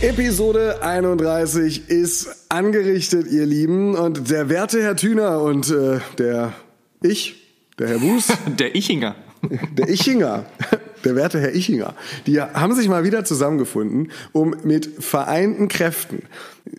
[0.00, 3.96] Episode 31 ist angerichtet, ihr Lieben.
[3.96, 6.52] Und der werte Herr Thüner und äh, der
[7.02, 7.34] ich,
[7.80, 8.28] der Herr Buß.
[8.58, 9.16] der Ichinger.
[9.76, 10.46] Der Ichinger
[11.04, 11.94] der werte Herr Ichinger,
[12.26, 16.22] die haben sich mal wieder zusammengefunden, um mit vereinten Kräften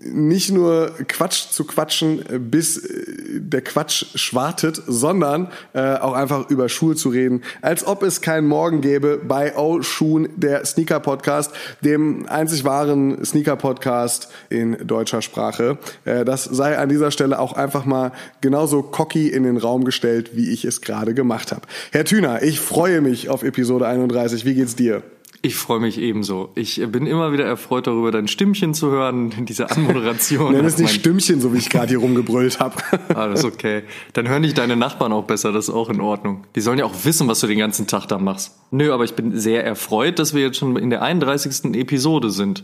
[0.02, 6.70] nicht nur Quatsch zu quatschen, bis äh, der Quatsch schwartet, sondern äh, auch einfach über
[6.70, 11.52] Schuhe zu reden, als ob es keinen Morgen gäbe bei Oh Schuhen, der Sneaker Podcast,
[11.82, 15.78] dem einzig wahren Sneaker Podcast in deutscher Sprache.
[16.06, 20.32] Äh, das sei an dieser Stelle auch einfach mal genauso cocky in den Raum gestellt,
[20.36, 21.62] wie ich es gerade gemacht habe.
[21.92, 24.46] Herr Thüner, ich freue mich auf Episode 31.
[24.46, 25.04] Wie geht's dir?
[25.42, 26.50] Ich freue mich ebenso.
[26.56, 30.52] Ich bin immer wieder erfreut darüber, dein Stimmchen zu hören, diese Anmoderation.
[30.52, 32.76] Nenn es nicht Stimmchen, so wie ich gerade hier rumgebrüllt habe.
[33.16, 33.84] Alles okay.
[34.14, 36.44] Dann hören dich deine Nachbarn auch besser, das ist auch in Ordnung.
[36.56, 38.58] Die sollen ja auch wissen, was du den ganzen Tag da machst.
[38.72, 41.76] Nö, aber ich bin sehr erfreut, dass wir jetzt schon in der 31.
[41.76, 42.64] Episode sind.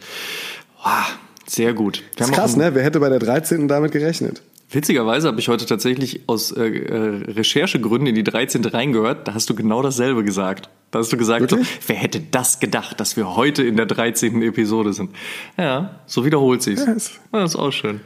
[0.83, 2.03] Wow, sehr gut.
[2.17, 2.75] Das ist krass, ne?
[2.75, 3.69] Wer hätte bei der 13.
[3.69, 4.41] damit gerechnet?
[4.69, 8.65] Witzigerweise habe ich heute tatsächlich aus äh, äh Recherchegründen in die 13.
[8.65, 9.27] reingehört.
[9.27, 10.69] Da hast du genau dasselbe gesagt.
[10.91, 14.41] Da hast du gesagt, so, wer hätte das gedacht, dass wir heute in der 13.
[14.41, 15.11] Episode sind?
[15.57, 16.85] Ja, so wiederholt sich's.
[16.85, 17.19] Yes.
[17.31, 18.01] Das ist auch schön.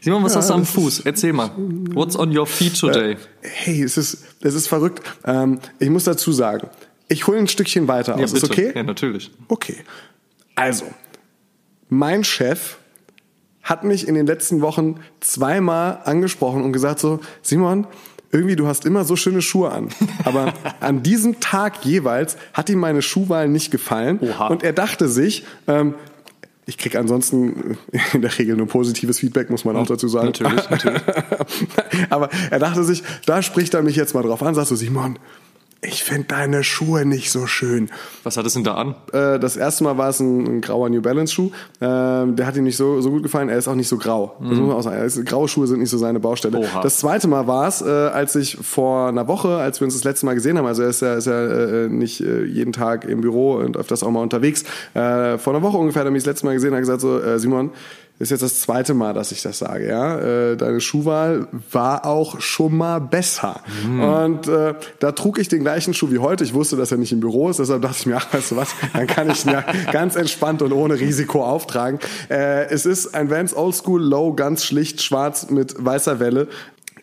[0.00, 1.00] Simon, was ja, hast du am Fuß?
[1.00, 1.50] Erzähl mal.
[1.56, 3.16] What's on your feet today?
[3.40, 5.02] Hey, es ist, es ist verrückt.
[5.24, 6.68] Ähm, ich muss dazu sagen,
[7.08, 8.32] ich hole ein Stückchen weiter aus.
[8.32, 8.72] Ja, ist okay?
[8.74, 9.30] Ja, natürlich.
[9.48, 9.76] Okay.
[10.54, 10.84] Also,
[11.88, 12.78] mein Chef
[13.62, 17.86] hat mich in den letzten Wochen zweimal angesprochen und gesagt so, Simon,
[18.32, 19.88] irgendwie, du hast immer so schöne Schuhe an.
[20.24, 24.18] Aber an diesem Tag jeweils hat ihm meine Schuhwahl nicht gefallen.
[24.20, 24.48] Oha.
[24.48, 25.94] Und er dachte sich, ähm,
[26.64, 27.76] ich krieg ansonsten
[28.12, 30.28] in der Regel nur positives Feedback, muss man auch dazu sagen.
[30.28, 31.02] Natürlich, natürlich.
[32.10, 35.18] Aber er dachte sich, da spricht er mich jetzt mal drauf an, sagst du, Simon,
[35.84, 37.90] ich finde deine Schuhe nicht so schön.
[38.22, 38.94] Was hat es denn da an?
[39.12, 41.50] Äh, das erste Mal war es ein, ein grauer New Balance Schuh.
[41.80, 41.86] Äh,
[42.32, 43.48] der hat ihm nicht so, so gut gefallen.
[43.48, 44.36] Er ist auch nicht so grau.
[44.38, 44.48] Mhm.
[44.50, 45.04] Das muss man auch sagen.
[45.04, 46.56] Ist, graue Schuhe sind nicht so seine Baustelle.
[46.56, 46.82] Oha.
[46.82, 50.04] Das zweite Mal war es, äh, als ich vor einer Woche, als wir uns das
[50.04, 53.04] letzte Mal gesehen haben, also er ist ja, ist ja äh, nicht äh, jeden Tag
[53.04, 54.62] im Büro und öfters auch mal unterwegs.
[54.94, 57.00] Äh, vor einer Woche ungefähr hat er mich das letzte Mal gesehen und hat gesagt
[57.00, 57.72] so, Simon,
[58.22, 60.18] ist jetzt das zweite Mal, dass ich das sage, ja.
[60.18, 63.60] Äh, deine Schuhwahl war auch schon mal besser.
[63.84, 64.00] Mhm.
[64.00, 66.44] Und äh, da trug ich den gleichen Schuh wie heute.
[66.44, 68.56] Ich wusste, dass er nicht im Büro ist, deshalb dachte ich mir, ach, weißt du
[68.56, 71.98] was, dann kann ich ihn ja ganz entspannt und ohne Risiko auftragen.
[72.30, 76.46] Äh, es ist ein Vans Oldschool Low, ganz schlicht schwarz mit weißer Welle.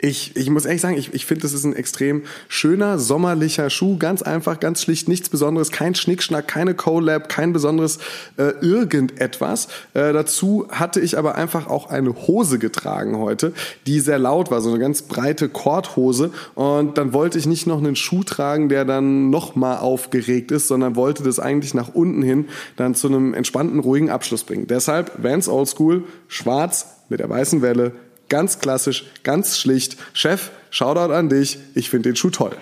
[0.01, 3.97] Ich, ich muss ehrlich sagen, ich, ich finde, das ist ein extrem schöner, sommerlicher Schuh.
[3.97, 5.71] Ganz einfach, ganz schlicht, nichts Besonderes.
[5.71, 7.99] Kein Schnickschnack, keine Collab, kein besonderes
[8.37, 9.67] äh, irgendetwas.
[9.93, 13.51] Äh, dazu hatte ich aber einfach auch eine Hose getragen heute,
[13.87, 14.61] die sehr laut war.
[14.61, 16.31] So eine ganz breite Korthose.
[16.55, 20.69] Und dann wollte ich nicht noch einen Schuh tragen, der dann noch mal aufgeregt ist,
[20.69, 24.65] sondern wollte das eigentlich nach unten hin dann zu einem entspannten, ruhigen Abschluss bringen.
[24.65, 27.91] Deshalb Vans Oldschool, schwarz mit der weißen Welle,
[28.29, 29.97] Ganz klassisch, ganz schlicht.
[30.13, 31.57] Chef, Shoutout an dich.
[31.73, 32.55] Ich finde den Schuh toll.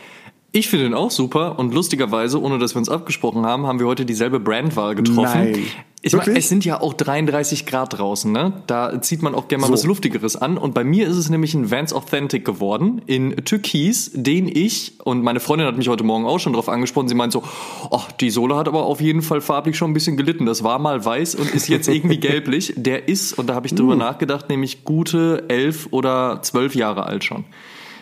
[0.57, 3.85] Ich finde ihn auch super und lustigerweise, ohne dass wir uns abgesprochen haben, haben wir
[3.85, 5.53] heute dieselbe Brandwahl getroffen.
[5.53, 5.66] Nein.
[6.01, 8.63] Ich meine, es sind ja auch 33 Grad draußen, ne?
[8.66, 9.73] Da zieht man auch gerne mal so.
[9.73, 10.57] was Luftigeres an.
[10.57, 15.22] Und bei mir ist es nämlich ein Vans Authentic geworden in Türkis, den ich, und
[15.22, 17.44] meine Freundin hat mich heute Morgen auch schon drauf angesprochen, sie meint so,
[17.91, 20.47] oh, die Sohle hat aber auf jeden Fall farblich schon ein bisschen gelitten.
[20.47, 22.73] Das war mal weiß und ist jetzt irgendwie gelblich.
[22.78, 24.00] Der ist, und da habe ich drüber mm.
[24.00, 27.46] nachgedacht, nämlich gute elf oder zwölf Jahre alt schon.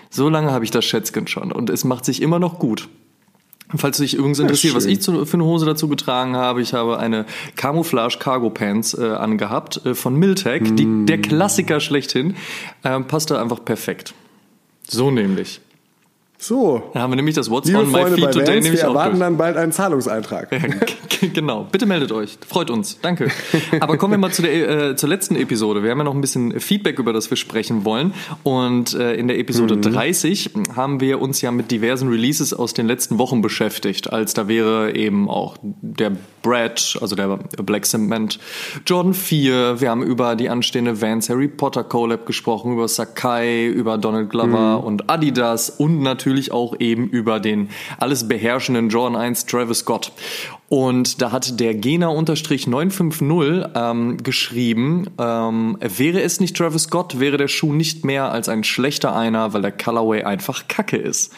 [0.10, 2.90] So lange habe ich das Schätzchen schon und es macht sich immer noch gut.
[3.76, 7.00] Falls dich übrigens interessiert, was ich zu, für eine Hose dazu getragen habe, ich habe
[7.00, 7.26] eine
[7.56, 10.76] Camouflage Cargo Pants äh, angehabt äh, von Miltech, mm.
[10.76, 12.36] die, der Klassiker schlechthin,
[12.84, 14.14] äh, passte einfach perfekt.
[14.88, 15.62] So nämlich.
[16.38, 16.84] So.
[16.94, 18.90] Da haben wir nämlich das What's Liebe on Freunde my feed today Vans, nämlich wir
[18.90, 20.50] erwarten dann bald einen Zahlungseintrag.
[21.34, 21.68] genau.
[21.72, 22.38] Bitte meldet euch.
[22.48, 23.00] Freut uns.
[23.02, 23.30] Danke.
[23.80, 25.82] Aber kommen wir mal zu der, äh, zur letzten Episode.
[25.82, 28.14] Wir haben ja noch ein bisschen Feedback, über das wir sprechen wollen.
[28.44, 29.82] Und äh, in der Episode mhm.
[29.82, 34.12] 30 haben wir uns ja mit diversen Releases aus den letzten Wochen beschäftigt.
[34.12, 36.12] Als da wäre eben auch der
[36.42, 38.40] Brad, also der Black Cement,
[38.86, 39.80] Jordan 4.
[39.80, 44.80] Wir haben über die anstehende Vans Harry Potter Collab gesprochen, über Sakai, über Donald Glover
[44.80, 44.86] mhm.
[44.86, 47.70] und Adidas und natürlich natürlich auch eben über den
[48.00, 50.12] alles beherrschenden Jordan 1 Travis Scott.
[50.70, 57.48] Und da hat der Gena-950 ähm, geschrieben, ähm, wäre es nicht Travis Scott, wäre der
[57.48, 61.32] Schuh nicht mehr als ein schlechter einer, weil der Colorway einfach kacke ist.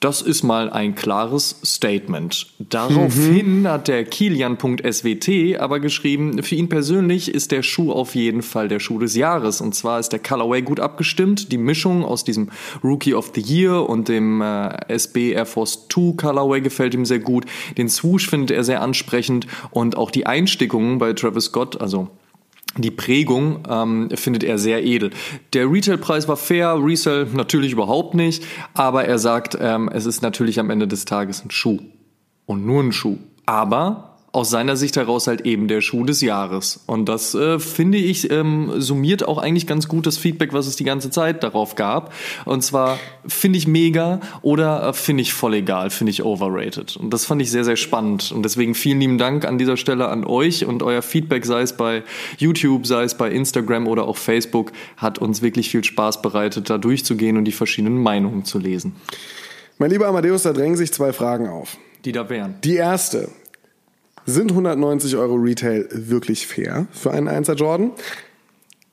[0.00, 2.46] Das ist mal ein klares Statement.
[2.60, 3.68] Daraufhin mhm.
[3.68, 8.78] hat der Kilian.swt aber geschrieben, für ihn persönlich ist der Schuh auf jeden Fall der
[8.78, 9.60] Schuh des Jahres.
[9.60, 11.50] Und zwar ist der Colorway gut abgestimmt.
[11.50, 12.50] Die Mischung aus diesem
[12.84, 17.18] Rookie of the Year und dem äh, SB Air Force 2 Colorway gefällt ihm sehr
[17.18, 17.46] gut.
[17.76, 22.08] Den Swoosh findet er sehr ansprechend und auch die Einstickungen bei Travis Scott, also
[22.82, 25.10] die Prägung ähm, findet er sehr edel.
[25.52, 28.44] Der Retailpreis war fair, Resell natürlich überhaupt nicht,
[28.74, 31.80] aber er sagt, ähm, es ist natürlich am Ende des Tages ein Schuh
[32.46, 33.18] und nur ein Schuh.
[33.46, 36.80] Aber aus seiner Sicht heraus halt eben der Schuh des Jahres.
[36.86, 40.76] Und das äh, finde ich ähm, summiert auch eigentlich ganz gut das Feedback, was es
[40.76, 42.12] die ganze Zeit darauf gab.
[42.44, 46.96] Und zwar finde ich mega oder äh, finde ich voll egal, finde ich overrated.
[46.96, 48.30] Und das fand ich sehr, sehr spannend.
[48.30, 51.72] Und deswegen vielen lieben Dank an dieser Stelle an euch und euer Feedback, sei es
[51.72, 52.02] bei
[52.36, 56.76] YouTube, sei es bei Instagram oder auch Facebook, hat uns wirklich viel Spaß bereitet, da
[56.76, 58.94] durchzugehen und die verschiedenen Meinungen zu lesen.
[59.78, 61.78] Mein lieber Amadeus, da drängen sich zwei Fragen auf.
[62.04, 62.56] Die da wären.
[62.62, 63.28] Die erste.
[64.28, 67.92] Sind 190 Euro Retail wirklich fair für einen 1er Jordan?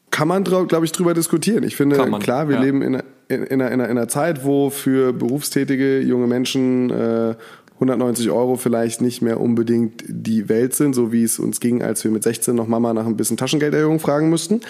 [0.10, 1.64] Kann man, glaube ich, drüber diskutieren.
[1.64, 2.62] Ich finde, klar, wir ja.
[2.62, 7.36] leben in, in, in, einer, in, einer, Zeit, wo für berufstätige junge Menschen äh,
[7.74, 12.06] 190 Euro vielleicht nicht mehr unbedingt die Welt sind, so wie es uns ging, als
[12.06, 14.62] wir mit 16 noch Mama nach ein bisschen Taschengelderhöhung fragen müssten.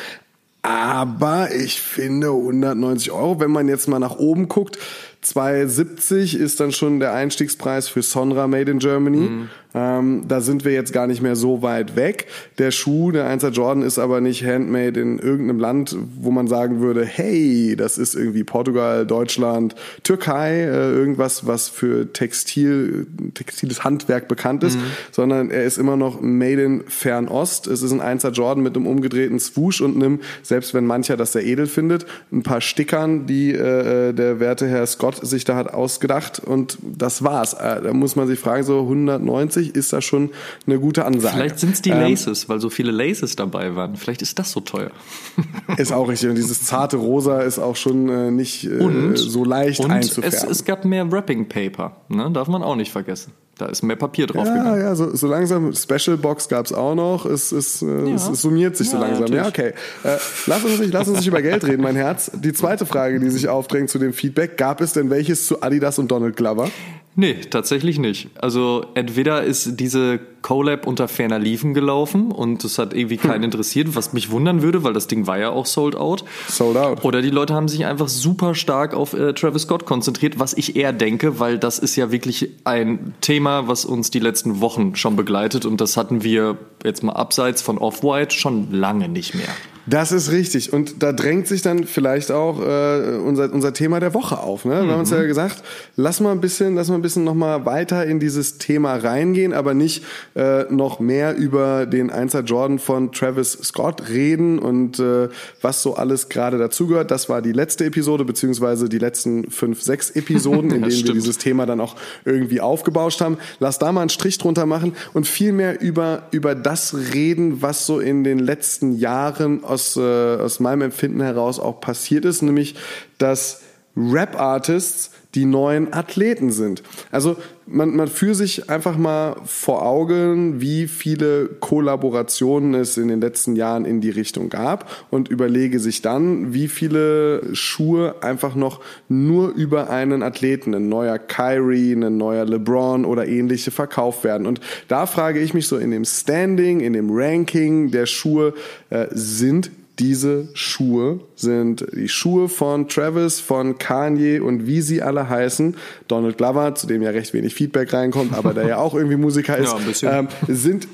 [0.64, 4.80] Aber ich finde 190 Euro, wenn man jetzt mal nach oben guckt,
[5.22, 9.30] 270 ist dann schon der Einstiegspreis für Sonra Made in Germany.
[9.30, 9.50] Mhm.
[9.75, 12.27] Ähm, da sind wir jetzt gar nicht mehr so weit weg.
[12.57, 16.80] Der Schuh, der 1er Jordan, ist aber nicht handmade in irgendeinem Land, wo man sagen
[16.80, 24.30] würde, hey, das ist irgendwie Portugal, Deutschland, Türkei, äh, irgendwas, was für Textil, textiles Handwerk
[24.30, 24.83] bekannt ist, mhm.
[25.12, 27.68] sondern er ist immer noch made in Fernost.
[27.68, 31.33] Es ist ein 1er Jordan mit einem umgedrehten Swoosh und einem, selbst wenn mancher das
[31.33, 35.74] sehr edel findet, ein paar Stickern, die äh, der werte Herr Scott sich da hat
[35.74, 37.54] ausgedacht und das war's.
[37.54, 40.32] Äh, da muss man sich fragen, so 190 1,50 ist da schon
[40.66, 41.36] eine gute Ansage.
[41.36, 43.96] Vielleicht sind es die ähm, Laces, ähm, weil so viele Laces dabei waren.
[43.96, 44.92] Vielleicht ist das so teuer.
[45.78, 46.30] Ist auch richtig.
[46.30, 50.38] Und dieses zarte Rosa ist auch schon äh, nicht äh, und, so leicht und einzufärben.
[50.38, 52.30] Es, es gab mehr Wrapping Paper, ne?
[52.32, 53.34] darf man auch nicht vergessen.
[53.57, 54.81] Da ist mehr Papier drauf ja, gegangen.
[54.81, 55.74] Ja, so, so langsam.
[55.74, 57.25] Special Box gab es auch noch.
[57.25, 58.16] Es, es, äh, ja.
[58.16, 59.34] es, es, summiert sich ja, so langsam.
[59.34, 59.74] Ja, okay.
[60.04, 62.31] Äh, lass, uns nicht, lass uns nicht über Geld reden, mein Herz.
[62.34, 64.57] Die zweite Frage, die sich aufdrängt zu dem Feedback.
[64.57, 66.69] Gab es denn welches zu Adidas und Donald Glover?
[67.16, 68.30] Nee, tatsächlich nicht.
[68.36, 73.46] Also entweder ist diese Collab unter ferner Liefen gelaufen und es hat irgendwie keinen hm.
[73.46, 76.24] interessiert, was mich wundern würde, weil das Ding war ja auch sold out.
[76.48, 77.04] Sold out.
[77.04, 80.76] Oder die Leute haben sich einfach super stark auf äh, Travis Scott konzentriert, was ich
[80.76, 85.16] eher denke, weil das ist ja wirklich ein Thema, was uns die letzten Wochen schon
[85.16, 89.50] begleitet und das hatten wir jetzt mal abseits von Off-White schon lange nicht mehr.
[89.88, 90.74] Das ist richtig.
[90.74, 94.66] Und da drängt sich dann vielleicht auch äh, unser, unser Thema der Woche auf.
[94.66, 94.82] Ne?
[94.82, 94.86] Mhm.
[94.86, 95.64] Wir haben uns ja gesagt,
[95.96, 99.54] lass mal ein bisschen, lass mal ein bisschen noch mal weiter in dieses Thema reingehen,
[99.54, 100.04] aber nicht
[100.36, 105.30] äh, noch mehr über den Einser Jordan von Travis Scott reden und äh,
[105.62, 107.12] was so alles gerade dazugehört.
[107.12, 111.10] Das war die letzte Episode, beziehungsweise die letzten fünf, sechs Episoden, in denen stimmt.
[111.10, 113.38] wir dieses Thema dann auch irgendwie aufgebauscht haben.
[113.60, 117.86] Lass da mal einen Strich drunter machen und viel mehr über, über das reden, was
[117.86, 120.01] so in den letzten Jahren aus, äh,
[120.41, 122.75] aus meinem Empfinden heraus auch passiert ist, nämlich
[123.20, 123.62] dass
[123.96, 126.82] Rap-Artists die neuen Athleten sind.
[127.12, 127.36] Also
[127.68, 133.56] man, man führt sich einfach mal vor Augen, wie viele Kollaborationen es in den letzten
[133.56, 139.50] Jahren in die Richtung gab und überlege sich dann, wie viele Schuhe einfach noch nur
[139.50, 144.48] über einen Athleten, ein neuer Kyrie, ein neuer LeBron oder ähnliche verkauft werden.
[144.48, 148.54] Und da frage ich mich so in dem Standing, in dem Ranking der Schuhe,
[148.89, 155.30] äh, sind diese Schuhe sind die Schuhe von Travis, von Kanye und wie sie alle
[155.30, 155.75] heißen.
[156.08, 159.58] Donald Glover, zu dem ja recht wenig Feedback reinkommt, aber der ja auch irgendwie Musiker
[159.88, 160.88] ist, ja, ähm, sind,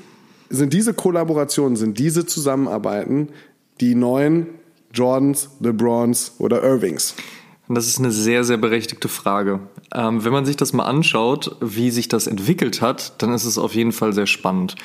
[0.50, 3.28] sind diese Kollaborationen, sind diese Zusammenarbeiten
[3.80, 4.46] die neuen
[4.94, 7.14] Jordans, LeBrons oder Irvings?
[7.68, 9.60] Das ist eine sehr, sehr berechtigte Frage.
[9.94, 13.58] Ähm, wenn man sich das mal anschaut, wie sich das entwickelt hat, dann ist es
[13.58, 14.76] auf jeden Fall sehr spannend.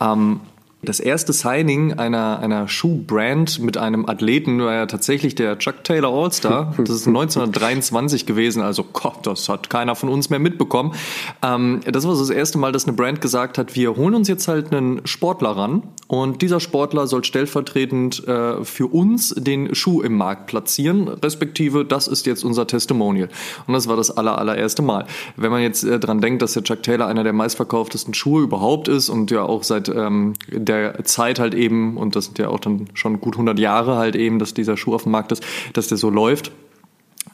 [0.00, 0.40] Ähm,
[0.80, 6.12] Das erste Signing einer, einer Schuhbrand mit einem Athleten war ja tatsächlich der Chuck Taylor
[6.12, 6.74] All-Star.
[6.78, 10.94] Das ist 1923 gewesen, also Gott, das hat keiner von uns mehr mitbekommen.
[11.42, 14.28] Ähm, das war so das erste Mal, dass eine Brand gesagt hat, wir holen uns
[14.28, 20.00] jetzt halt einen Sportler ran und dieser Sportler soll stellvertretend äh, für uns den Schuh
[20.00, 23.28] im Markt platzieren, respektive das ist jetzt unser Testimonial.
[23.66, 25.06] Und das war das aller, allererste Mal.
[25.36, 28.88] Wenn man jetzt äh, dran denkt, dass der Chuck Taylor einer der meistverkauftesten Schuhe überhaupt
[28.88, 32.60] ist und ja auch seit ähm, der Zeit halt eben, und das sind ja auch
[32.60, 35.88] dann schon gut 100 Jahre halt eben, dass dieser Schuh auf dem Markt ist, dass
[35.88, 36.52] der so läuft.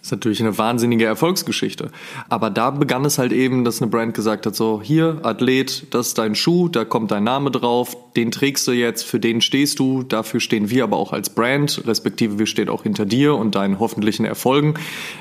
[0.05, 1.91] Das ist natürlich eine wahnsinnige Erfolgsgeschichte.
[2.29, 6.09] Aber da begann es halt eben, dass eine Brand gesagt hat, so hier, Athlet, das
[6.09, 9.79] ist dein Schuh, da kommt dein Name drauf, den trägst du jetzt, für den stehst
[9.79, 13.55] du, dafür stehen wir aber auch als Brand, respektive wir stehen auch hinter dir und
[13.55, 14.75] deinen hoffentlichen Erfolgen.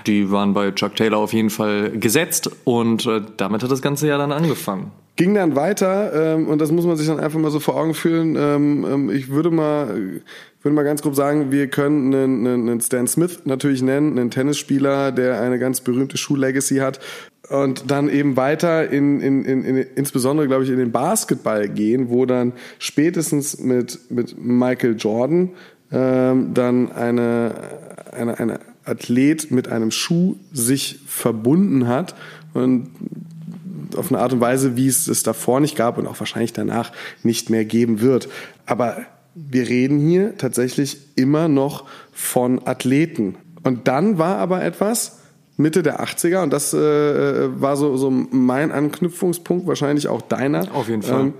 [0.05, 4.09] Die waren bei Chuck Taylor auf jeden Fall gesetzt und äh, damit hat das ganze
[4.09, 7.51] ja dann angefangen ging dann weiter ähm, und das muss man sich dann einfach mal
[7.51, 8.35] so vor Augen führen.
[8.35, 10.21] Ähm, ähm, ich würde mal,
[10.63, 15.11] würde mal ganz grob sagen, wir können einen, einen Stan Smith natürlich nennen, einen Tennisspieler,
[15.11, 16.99] der eine ganz berühmte Schuhlegacy hat.
[17.49, 22.09] Und dann eben weiter in, in, in, in insbesondere, glaube ich, in den Basketball gehen,
[22.09, 25.49] wo dann spätestens mit, mit Michael Jordan
[25.91, 27.53] ähm, dann eine,
[28.13, 32.15] eine, eine Athlet mit einem Schuh sich verbunden hat
[32.53, 32.89] und
[33.97, 36.91] auf eine Art und Weise, wie es es davor nicht gab und auch wahrscheinlich danach
[37.21, 38.29] nicht mehr geben wird.
[38.65, 38.97] Aber
[39.35, 43.35] wir reden hier tatsächlich immer noch von Athleten.
[43.63, 45.19] Und dann war aber etwas,
[45.57, 46.79] Mitte der 80er und das äh,
[47.61, 50.73] war so, so mein Anknüpfungspunkt, wahrscheinlich auch deiner.
[50.73, 51.21] Auf jeden Fall.
[51.21, 51.33] Ähm,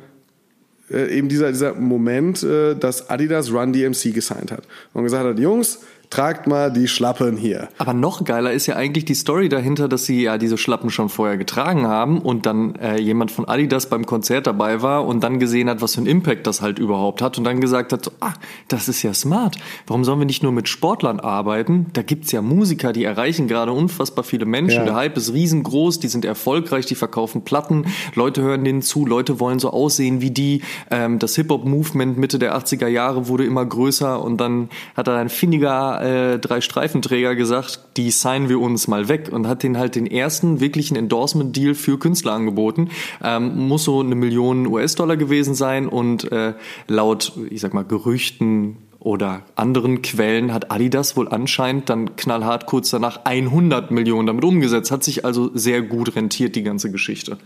[0.91, 5.39] äh, eben dieser, dieser Moment, äh, dass Adidas Run DMC gesigned hat und gesagt hat,
[5.39, 5.79] Jungs,
[6.13, 7.69] tragt mal die Schlappen hier.
[7.79, 11.09] Aber noch geiler ist ja eigentlich die Story dahinter, dass sie ja diese Schlappen schon
[11.09, 15.39] vorher getragen haben und dann äh, jemand von Adidas beim Konzert dabei war und dann
[15.39, 18.11] gesehen hat, was für einen Impact das halt überhaupt hat und dann gesagt hat, so,
[18.19, 18.33] ah,
[18.67, 19.57] das ist ja smart.
[19.87, 21.87] Warum sollen wir nicht nur mit Sportlern arbeiten?
[21.93, 24.81] Da gibt's ja Musiker, die erreichen gerade unfassbar viele Menschen.
[24.81, 24.85] Ja.
[24.85, 29.39] Der Hype ist riesengroß, die sind erfolgreich, die verkaufen Platten, Leute hören denen zu, Leute
[29.39, 30.61] wollen so aussehen wie die.
[30.91, 35.29] Ähm, das Hip-Hop-Movement Mitte der 80er Jahre wurde immer größer und dann hat er ein
[35.29, 39.95] finniger äh, drei Streifenträger gesagt, die signen wir uns mal weg und hat den halt
[39.95, 42.89] den ersten wirklichen Endorsement-Deal für Künstler angeboten.
[43.23, 46.53] Ähm, muss so eine Million US-Dollar gewesen sein und äh,
[46.87, 52.89] laut, ich sag mal, Gerüchten oder anderen Quellen hat Adidas wohl anscheinend dann knallhart kurz
[52.89, 54.91] danach 100 Millionen damit umgesetzt.
[54.91, 57.37] Hat sich also sehr gut rentiert, die ganze Geschichte.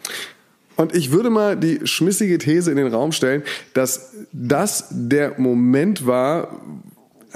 [0.75, 3.41] Und ich würde mal die schmissige These in den Raum stellen,
[3.73, 6.61] dass das der Moment war,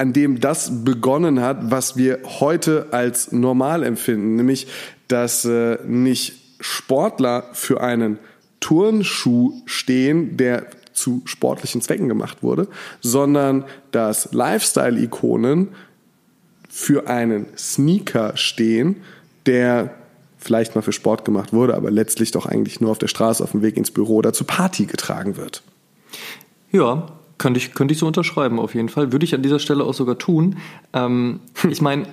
[0.02, 4.66] an dem das begonnen hat, was wir heute als normal empfinden, nämlich
[5.08, 8.18] dass äh, nicht Sportler für einen
[8.60, 12.68] Turnschuh stehen, der zu sportlichen Zwecken gemacht wurde,
[13.02, 15.68] sondern dass Lifestyle-Ikonen
[16.68, 19.04] für einen Sneaker stehen,
[19.46, 19.94] der
[20.40, 23.52] vielleicht mal für Sport gemacht wurde, aber letztlich doch eigentlich nur auf der Straße auf
[23.52, 25.62] dem Weg ins Büro oder zur Party getragen wird.
[26.72, 29.12] Ja, könnte ich, könnte ich so unterschreiben, auf jeden Fall.
[29.12, 30.58] Würde ich an dieser Stelle auch sogar tun.
[30.94, 32.06] Ähm, ich meine.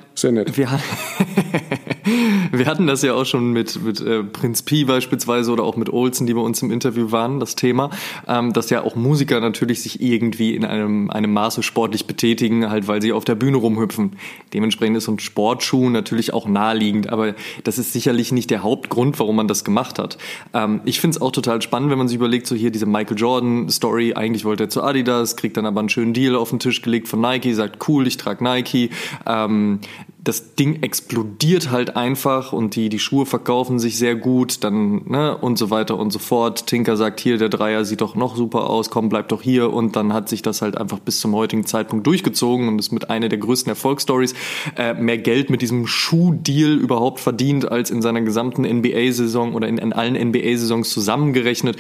[0.57, 0.69] Wir,
[2.53, 5.91] wir hatten das ja auch schon mit, mit äh, Prinz Pi beispielsweise oder auch mit
[5.91, 7.91] Olsen, die bei uns im Interview waren, das Thema,
[8.27, 12.89] ähm, dass ja auch Musiker natürlich sich irgendwie in einem, einem Maße sportlich betätigen, halt
[12.89, 14.17] weil sie auf der Bühne rumhüpfen.
[14.55, 19.19] Dementsprechend ist so ein Sportschuh natürlich auch naheliegend, aber das ist sicherlich nicht der Hauptgrund,
[19.19, 20.17] warum man das gemacht hat.
[20.55, 23.19] Ähm, ich finde es auch total spannend, wenn man sich überlegt, so hier diese Michael
[23.19, 26.59] Jordan-Story, eigentlich wollte er zu Adidas, das, kriegt dann aber einen schönen Deal auf den
[26.59, 28.91] Tisch gelegt von Nike, sagt cool, ich trage Nike.
[29.27, 29.81] Ähm,
[30.29, 35.35] das Ding explodiert halt einfach und die, die Schuhe verkaufen sich sehr gut, dann, ne,
[35.39, 36.67] und so weiter und so fort.
[36.67, 39.73] Tinker sagt hier, der Dreier sieht doch noch super aus, komm, bleib doch hier.
[39.73, 43.09] Und dann hat sich das halt einfach bis zum heutigen Zeitpunkt durchgezogen und ist mit
[43.09, 44.35] einer der größten Erfolgsstories
[44.77, 49.79] äh, mehr Geld mit diesem Schuhdeal überhaupt verdient als in seiner gesamten NBA-Saison oder in,
[49.79, 51.79] in allen NBA-Saisons zusammengerechnet.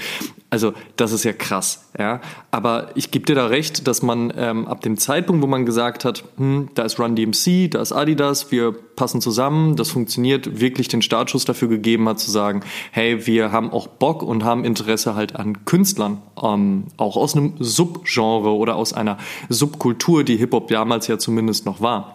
[0.49, 2.23] Also, das ist ja krass, ja.
[2.50, 6.07] Aber ich gebe dir da recht, dass man ähm, ab dem Zeitpunkt, wo man gesagt
[6.07, 10.61] hat, hm, da ist Run DMC, da ist Adidas, das, wir passen zusammen, das funktioniert,
[10.61, 14.64] wirklich den Startschuss dafür gegeben hat, zu sagen, hey, wir haben auch Bock und haben
[14.64, 19.18] Interesse halt an Künstlern, ähm, auch aus einem Subgenre oder aus einer
[19.49, 22.14] Subkultur, die Hip-Hop damals ja zumindest noch war.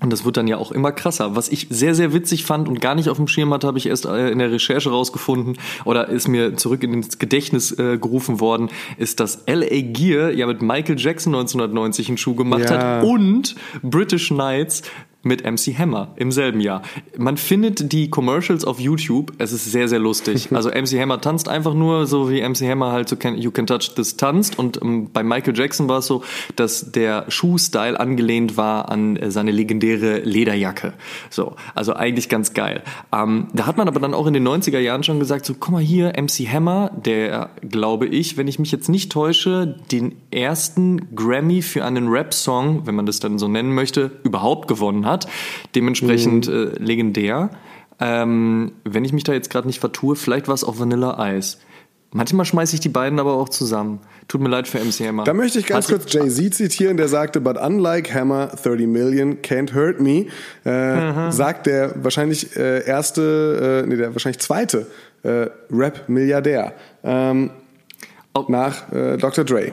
[0.00, 1.36] Und das wird dann ja auch immer krasser.
[1.36, 3.86] Was ich sehr, sehr witzig fand und gar nicht auf dem Schirm hatte, habe ich
[3.86, 8.40] erst äh, in der Recherche rausgefunden oder ist mir zurück in ins Gedächtnis äh, gerufen
[8.40, 9.80] worden, ist, dass L.A.
[9.80, 12.98] Gear ja mit Michael Jackson 1990 einen Schuh gemacht ja.
[12.98, 14.82] hat und British Knights
[15.24, 16.82] mit MC Hammer im selben Jahr.
[17.16, 19.32] Man findet die Commercials auf YouTube.
[19.38, 20.48] Es ist sehr, sehr lustig.
[20.54, 23.66] Also MC Hammer tanzt einfach nur so wie MC Hammer halt so can, You Can
[23.66, 24.56] Touch This tanzt.
[24.58, 26.22] Und ähm, bei Michael Jackson war es so,
[26.54, 30.94] dass der Schuhstyle angelehnt war an äh, seine legendäre Lederjacke.
[31.28, 32.82] So, also eigentlich ganz geil.
[33.12, 35.72] Ähm, da hat man aber dann auch in den 90er Jahren schon gesagt, so guck
[35.72, 41.14] mal hier, MC Hammer, der glaube ich, wenn ich mich jetzt nicht täusche, den ersten
[41.14, 45.13] Grammy für einen Rap-Song, wenn man das dann so nennen möchte, überhaupt gewonnen hat.
[45.74, 46.54] Dementsprechend mhm.
[46.54, 47.50] äh, legendär.
[48.00, 51.58] Ähm, wenn ich mich da jetzt gerade nicht vertue, vielleicht war es auch Vanilla Ice.
[52.16, 53.98] Manchmal schmeiße ich die beiden aber auch zusammen.
[54.28, 55.24] Tut mir leid für MC Hammer.
[55.24, 59.42] Da möchte ich ganz Hat kurz Jay-Z zitieren, der sagte, but unlike Hammer, 30 Million
[59.42, 60.26] can't hurt me,
[60.64, 64.86] äh, sagt der wahrscheinlich äh, erste, äh, nee, der wahrscheinlich zweite
[65.24, 67.50] äh, Rap-Milliardär ähm,
[68.32, 68.44] oh.
[68.46, 69.44] nach äh, Dr.
[69.44, 69.72] Dre.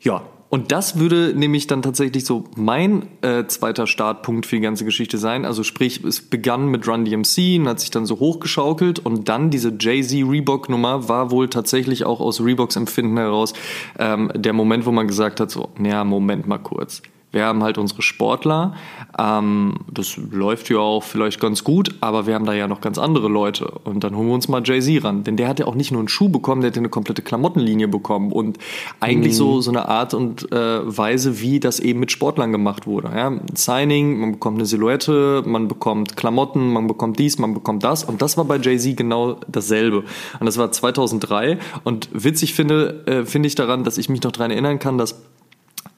[0.00, 0.22] Ja,
[0.54, 5.18] und das würde nämlich dann tatsächlich so mein äh, zweiter Startpunkt für die ganze Geschichte
[5.18, 5.44] sein.
[5.44, 9.50] Also sprich, es begann mit Run DMC und hat sich dann so hochgeschaukelt und dann
[9.50, 13.52] diese Jay-Z Reebok Nummer war wohl tatsächlich auch aus Reeboks Empfinden heraus
[13.98, 17.02] ähm, der Moment, wo man gesagt hat, so, naja, Moment mal kurz.
[17.34, 18.74] Wir haben halt unsere Sportler.
[19.18, 22.96] Ähm, das läuft ja auch vielleicht ganz gut, aber wir haben da ja noch ganz
[22.96, 23.66] andere Leute.
[23.82, 25.24] Und dann holen wir uns mal Jay-Z ran.
[25.24, 27.22] Denn der hat ja auch nicht nur einen Schuh bekommen, der hat ja eine komplette
[27.22, 28.30] Klamottenlinie bekommen.
[28.30, 28.58] Und
[29.00, 29.36] eigentlich mhm.
[29.36, 33.08] so, so eine Art und äh, Weise, wie das eben mit Sportlern gemacht wurde.
[33.08, 33.32] Ja?
[33.54, 38.04] Signing, man bekommt eine Silhouette, man bekommt Klamotten, man bekommt dies, man bekommt das.
[38.04, 40.04] Und das war bei Jay-Z genau dasselbe.
[40.38, 41.58] Und das war 2003.
[41.82, 45.20] Und witzig finde, äh, finde ich daran, dass ich mich noch daran erinnern kann, dass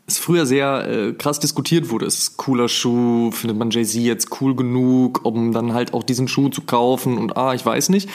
[0.06, 2.06] es früher sehr äh, krass diskutiert wurde.
[2.06, 3.30] Ist cooler Schuh?
[3.32, 7.18] Findet man Jay-Z jetzt cool genug, um dann halt auch diesen Schuh zu kaufen?
[7.18, 8.08] Und ah, ich weiß nicht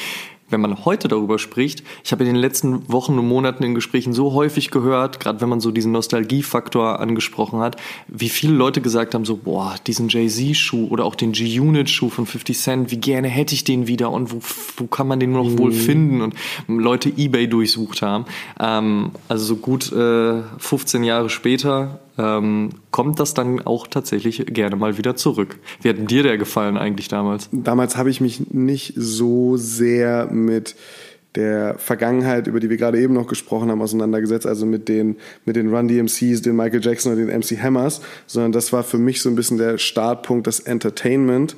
[0.51, 4.13] wenn man heute darüber spricht, ich habe in den letzten Wochen und Monaten in Gesprächen
[4.13, 7.77] so häufig gehört, gerade wenn man so diesen Nostalgiefaktor angesprochen hat,
[8.07, 12.57] wie viele Leute gesagt haben, so, boah, diesen Jay-Z-Schuh oder auch den G-Unit-Schuh von 50
[12.57, 14.41] Cent, wie gerne hätte ich den wieder und wo,
[14.77, 15.57] wo kann man den noch mhm.
[15.57, 16.33] wohl finden und
[16.67, 18.25] Leute Ebay durchsucht haben.
[18.59, 24.75] Ähm, also so gut äh, 15 Jahre später ähm, kommt das dann auch tatsächlich gerne
[24.75, 25.57] mal wieder zurück.
[25.81, 27.49] Wie hat dir der gefallen eigentlich damals?
[27.51, 30.75] Damals habe ich mich nicht so sehr mit
[31.35, 35.15] der Vergangenheit, über die wir gerade eben noch gesprochen haben, auseinandergesetzt, also mit den,
[35.45, 38.97] mit den Run DMCs, den Michael Jackson und den MC Hammers, sondern das war für
[38.97, 41.55] mich so ein bisschen der Startpunkt, das Entertainment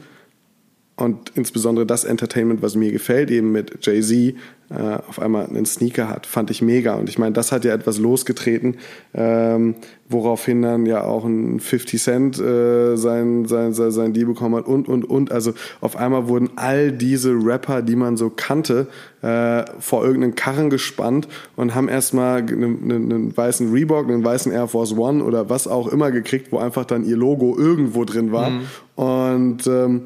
[0.96, 4.36] und insbesondere das Entertainment, was mir gefällt, eben mit Jay-Z,
[4.70, 6.94] äh, auf einmal einen Sneaker hat, fand ich mega.
[6.94, 8.78] Und ich meine, das hat ja etwas losgetreten,
[9.14, 9.76] ähm,
[10.08, 14.68] woraufhin dann ja auch ein 50 Cent äh, sein, sein, sein, sein Deal bekommen hat
[14.68, 15.32] und, und, und.
[15.32, 18.88] Also auf einmal wurden all diese Rapper, die man so kannte,
[19.24, 24.68] äh, vor irgendeinen Karren gespannt und haben erstmal einen, einen weißen Reebok, einen weißen Air
[24.68, 28.52] Force One oder was auch immer gekriegt, wo einfach dann ihr Logo irgendwo drin war.
[28.52, 28.62] Mhm.
[28.96, 30.04] Und ähm,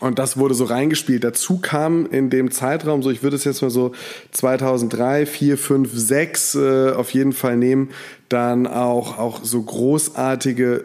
[0.00, 1.24] und das wurde so reingespielt.
[1.24, 3.92] Dazu kam in dem Zeitraum, so ich würde es jetzt mal so
[4.32, 7.90] 2003, 4, 5, 6 äh, auf jeden Fall nehmen,
[8.28, 10.84] dann auch, auch so großartige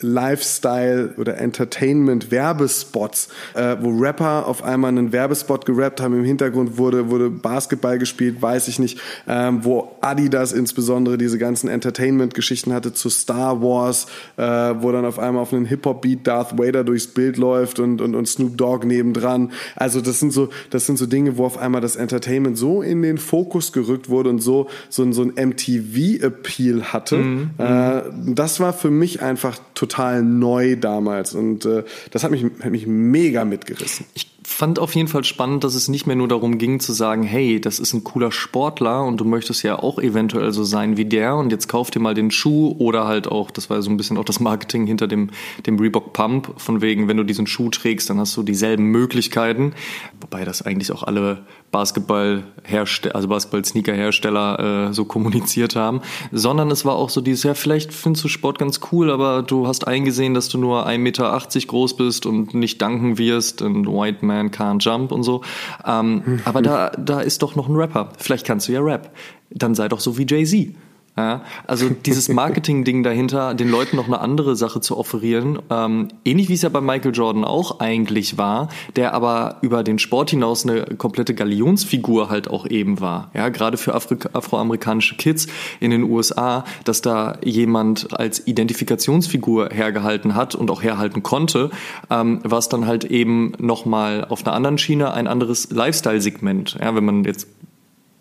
[0.00, 6.76] Lifestyle oder Entertainment Werbespots, äh, wo Rapper auf einmal einen Werbespot gerappt haben, im Hintergrund
[6.76, 12.92] wurde, wurde Basketball gespielt, weiß ich nicht, ähm, wo Adidas insbesondere diese ganzen Entertainment-Geschichten hatte
[12.92, 14.06] zu Star Wars,
[14.36, 18.14] äh, wo dann auf einmal auf einen Hip-Hop-Beat Darth Vader durchs Bild läuft und, und,
[18.14, 19.52] und Snoop Dogg nebendran.
[19.76, 23.00] Also das sind so, das sind so Dinge, wo auf einmal das Entertainment so in
[23.00, 27.16] den Fokus gerückt wurde und so, so, so ein MTV-Appeal hatte.
[27.16, 27.50] Mhm.
[27.56, 32.44] Äh, das war für mich einfach total total neu damals und äh, das hat mich,
[32.44, 34.06] hat mich mega mitgerissen.
[34.14, 37.24] Ich fand auf jeden Fall spannend, dass es nicht mehr nur darum ging zu sagen,
[37.24, 41.04] hey, das ist ein cooler Sportler und du möchtest ja auch eventuell so sein wie
[41.04, 43.96] der und jetzt kauf dir mal den Schuh oder halt auch, das war so ein
[43.96, 45.30] bisschen auch das Marketing hinter dem,
[45.66, 49.74] dem Reebok Pump, von wegen, wenn du diesen Schuh trägst, dann hast du dieselben Möglichkeiten,
[50.20, 56.94] wobei das eigentlich auch alle Basketball-Hersteller, also Basketball-Sneaker-Hersteller äh, so kommuniziert haben, sondern es war
[56.94, 60.48] auch so dieses, ja, vielleicht findest du Sport ganz cool, aber du hast eingesehen, dass
[60.48, 65.12] du nur 1,80 Meter groß bist und nicht danken wirst und White Man can't jump
[65.12, 65.42] und so.
[65.84, 66.40] Ähm, mhm.
[66.44, 68.10] Aber da, da ist doch noch ein Rapper.
[68.18, 69.10] Vielleicht kannst du ja Rap.
[69.50, 70.74] Dann sei doch so wie Jay-Z.
[71.18, 76.50] Ja, also dieses Marketing-Ding dahinter, den Leuten noch eine andere Sache zu offerieren, ähm, ähnlich
[76.50, 80.66] wie es ja bei Michael Jordan auch eigentlich war, der aber über den Sport hinaus
[80.66, 83.30] eine komplette Galionsfigur halt auch eben war.
[83.32, 85.46] Ja, gerade für Afrika afroamerikanische Kids
[85.80, 91.70] in den USA, dass da jemand als Identifikationsfigur hergehalten hat und auch herhalten konnte,
[92.10, 96.76] ähm, was dann halt eben nochmal auf einer anderen Schiene ein anderes Lifestyle-Segment.
[96.78, 97.48] Ja, wenn man jetzt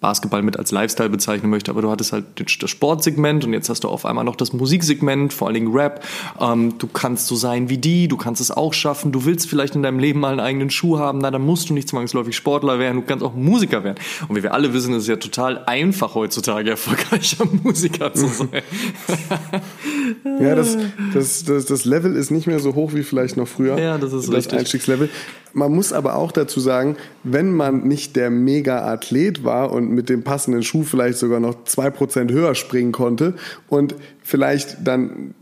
[0.01, 3.83] Basketball mit als Lifestyle bezeichnen möchte, aber du hattest halt das Sportsegment und jetzt hast
[3.83, 6.03] du auf einmal noch das Musiksegment, vor allen Dingen Rap.
[6.39, 9.75] Ähm, du kannst so sein wie die, du kannst es auch schaffen, du willst vielleicht
[9.75, 12.77] in deinem Leben mal einen eigenen Schuh haben, na, dann musst du nicht zwangsläufig Sportler
[12.77, 13.97] werden, du kannst auch Musiker werden.
[14.27, 18.49] Und wie wir alle wissen, ist es ja total einfach heutzutage erfolgreicher Musiker zu sein.
[20.39, 20.77] ja, das,
[21.13, 23.79] das, das, das Level ist nicht mehr so hoch wie vielleicht noch früher.
[23.79, 24.59] Ja, das ist das richtig.
[24.59, 25.09] Einstiegslevel.
[25.53, 30.23] Man muss aber auch dazu sagen, wenn man nicht der Mega-Athlet war und mit dem
[30.23, 33.35] passenden Schuh vielleicht sogar noch zwei Prozent höher springen konnte
[33.67, 35.33] und vielleicht dann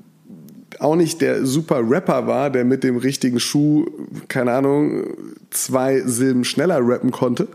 [0.79, 3.85] auch nicht der super Rapper war, der mit dem richtigen Schuh,
[4.27, 5.03] keine Ahnung,
[5.49, 7.47] zwei Silben schneller rappen konnte,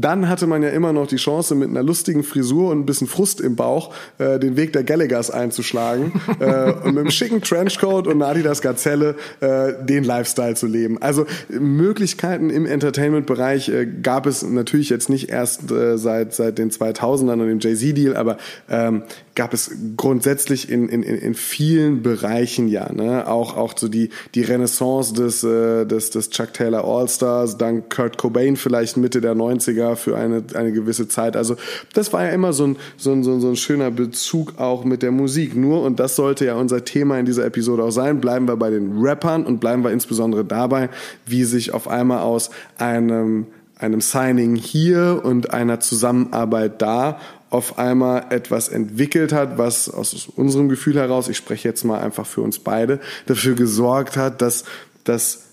[0.00, 3.06] dann hatte man ja immer noch die Chance, mit einer lustigen Frisur und ein bisschen
[3.06, 8.06] Frust im Bauch äh, den Weg der Gallaghers einzuschlagen äh, und mit einem schicken Trenchcoat
[8.06, 11.00] und einer Adidas Gazelle äh, den Lifestyle zu leben.
[11.00, 16.70] Also Möglichkeiten im Entertainment-Bereich äh, gab es natürlich jetzt nicht erst äh, seit, seit den
[16.70, 19.02] 2000ern und dem Jay-Z-Deal, aber ähm,
[19.34, 23.26] gab es grundsätzlich in, in, in vielen Bereichen ja, ne?
[23.26, 28.16] auch, auch so die, die Renaissance des, äh, des, des Chuck Taylor All-Stars, dann Kurt
[28.16, 31.36] Cobain vielleicht Mitte der 90er für eine, eine gewisse Zeit.
[31.36, 31.56] Also
[31.94, 34.84] das war ja immer so ein, so, ein, so, ein, so ein schöner Bezug auch
[34.84, 35.56] mit der Musik.
[35.56, 38.70] Nur, und das sollte ja unser Thema in dieser Episode auch sein, bleiben wir bei
[38.70, 40.90] den Rappern und bleiben wir insbesondere dabei,
[41.26, 47.18] wie sich auf einmal aus einem einem Signing hier und einer Zusammenarbeit da
[47.54, 52.26] auf einmal etwas entwickelt hat, was aus unserem Gefühl heraus, ich spreche jetzt mal einfach
[52.26, 54.64] für uns beide, dafür gesorgt hat, dass,
[55.04, 55.44] dass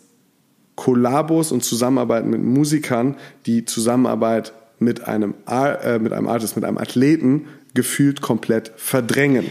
[0.75, 6.79] Kollabos und Zusammenarbeit mit Musikern die Zusammenarbeit mit einem, äh, mit einem Artist, mit einem
[6.79, 9.45] Athleten gefühlt komplett verdrängen.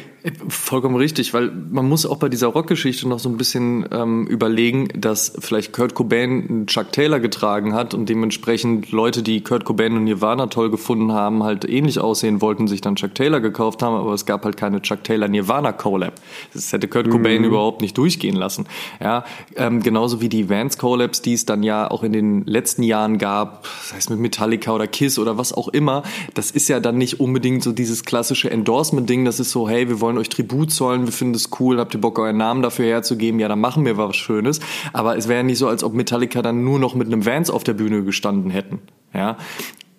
[0.49, 4.89] Vollkommen richtig, weil man muss auch bei dieser Rockgeschichte noch so ein bisschen ähm, überlegen,
[4.95, 9.97] dass vielleicht Kurt Cobain einen Chuck Taylor getragen hat und dementsprechend Leute, die Kurt Cobain
[9.97, 13.95] und Nirvana toll gefunden haben, halt ähnlich aussehen wollten, sich dann Chuck Taylor gekauft haben,
[13.95, 16.15] aber es gab halt keine Chuck Taylor Nirvana Collab.
[16.53, 17.13] Das hätte Kurt mhm.
[17.13, 18.67] Cobain überhaupt nicht durchgehen lassen.
[19.01, 19.25] Ja,
[19.57, 23.17] ähm, genauso wie die Vans Collabs, die es dann ja auch in den letzten Jahren
[23.17, 26.03] gab, sei es mit Metallica oder Kiss oder was auch immer.
[26.35, 29.25] Das ist ja dann nicht unbedingt so dieses klassische Endorsement-Ding.
[29.25, 31.95] Das ist so, hey, wir wollen wollen euch Tribut zollen, wir finden es cool, habt
[31.95, 34.59] ihr Bock, euren Namen dafür herzugeben, ja, dann machen wir was Schönes.
[34.93, 37.63] Aber es wäre nicht so, als ob Metallica dann nur noch mit einem Vans auf
[37.63, 38.81] der Bühne gestanden hätten.
[39.15, 39.37] Ja,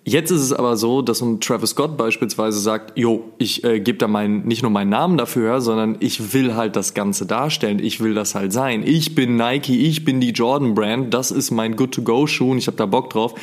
[0.04, 3.98] Jetzt ist es aber so, dass ein Travis Scott beispielsweise sagt, jo, ich äh, gebe
[3.98, 8.00] da mein, nicht nur meinen Namen dafür, sondern ich will halt das Ganze darstellen, ich
[8.00, 8.82] will das halt sein.
[8.84, 12.76] Ich bin Nike, ich bin die Jordan Brand, das ist mein Good-to-Go-Schuh und ich habe
[12.76, 13.36] da Bock drauf.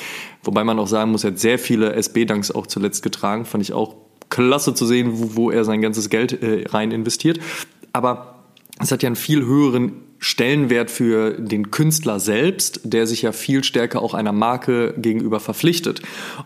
[0.43, 3.71] Wobei man auch sagen muss, er hat sehr viele SB-Dunks auch zuletzt getragen, fand ich
[3.71, 3.95] auch
[4.29, 7.39] klasse zu sehen, wo, wo er sein ganzes Geld äh, rein investiert.
[7.93, 8.35] Aber
[8.79, 13.63] es hat ja einen viel höheren Stellenwert für den Künstler selbst, der sich ja viel
[13.63, 16.01] stärker auch einer Marke gegenüber verpflichtet.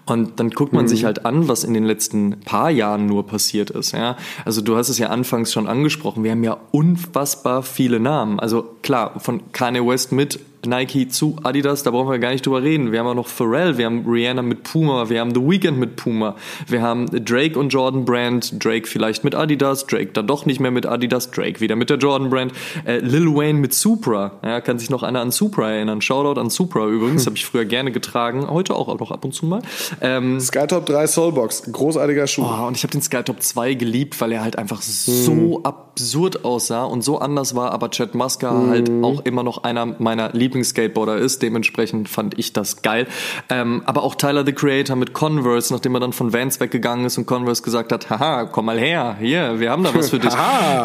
[0.06, 0.90] Und dann guckt man mhm.
[0.90, 3.94] sich halt an, was in den letzten paar Jahren nur passiert ist.
[3.94, 4.16] Ja?
[4.46, 8.40] Also du hast es ja anfangs schon angesprochen, wir haben ja unfassbar viele Namen.
[8.40, 12.64] Also klar, von Kanye West mit Nike zu Adidas, da brauchen wir gar nicht drüber
[12.64, 12.92] reden.
[12.92, 15.96] Wir haben auch noch Pharrell, wir haben Rihanna mit Puma, wir haben The Weeknd mit
[15.96, 16.36] Puma,
[16.68, 20.72] wir haben Drake und Jordan Brand, Drake vielleicht mit Adidas, Drake dann doch nicht mehr
[20.72, 22.54] mit Adidas, Drake wieder mit der Jordan Brand,
[22.86, 26.02] äh, Lil Wayne mit Supra, ja, kann sich noch einer an Supra erinnern.
[26.02, 29.34] Shoutout an Supra übrigens, habe ich früher gerne getragen, heute auch, auch noch ab und
[29.34, 29.62] zu mal.
[30.02, 32.44] Ähm, Skytop 3 Soulbox, großartiger Schuh.
[32.44, 35.66] Oh, und ich habe den Skytop 2 geliebt, weil er halt einfach so hm.
[35.66, 38.70] absurd aussah und so anders war, aber Chad Muska hm.
[38.70, 41.42] halt auch immer noch einer meiner Lieblings Lieblingsskateboarder ist.
[41.42, 43.08] Dementsprechend fand ich das geil.
[43.50, 47.18] Ähm, aber auch Tyler the Creator mit Converse, nachdem er dann von Vans weggegangen ist
[47.18, 50.34] und Converse gesagt hat, haha, komm mal her, hier, wir haben da was für dich.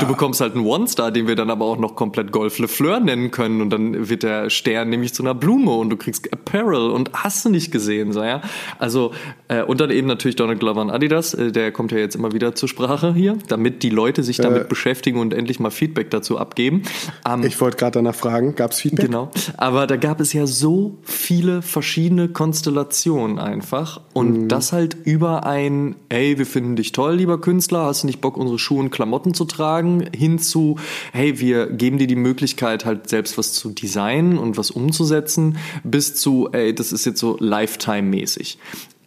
[0.01, 3.01] du bekommst halt einen One-Star, den wir dann aber auch noch komplett Golf Le Fleur
[3.01, 6.91] nennen können und dann wird der Stern nämlich zu einer Blume und du kriegst Apparel
[6.91, 8.41] und hast du nicht gesehen, so ja.
[8.79, 9.13] Also
[9.49, 12.33] äh, und dann eben natürlich Donald Glover und Adidas, äh, der kommt ja jetzt immer
[12.33, 16.11] wieder zur Sprache hier, damit die Leute sich damit äh, beschäftigen und endlich mal Feedback
[16.11, 16.83] dazu abgeben.
[17.29, 19.07] Ähm, ich wollte gerade danach fragen, gab es Feedback?
[19.07, 19.31] Genau.
[19.61, 24.01] Aber da gab es ja so viele verschiedene Konstellationen einfach.
[24.13, 24.49] Und mhm.
[24.49, 28.37] das halt über ein, ey, wir finden dich toll, lieber Künstler, hast du nicht Bock,
[28.37, 30.77] unsere Schuhe und Klamotten zu tragen, hin zu,
[31.13, 36.15] hey, wir geben dir die Möglichkeit, halt selbst was zu designen und was umzusetzen, bis
[36.15, 38.59] zu, ey, das ist jetzt so Lifetime-mäßig.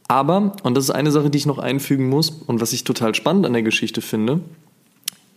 [0.10, 3.16] Aber, und das ist eine Sache, die ich noch einfügen muss und was ich total
[3.16, 4.42] spannend an der Geschichte finde,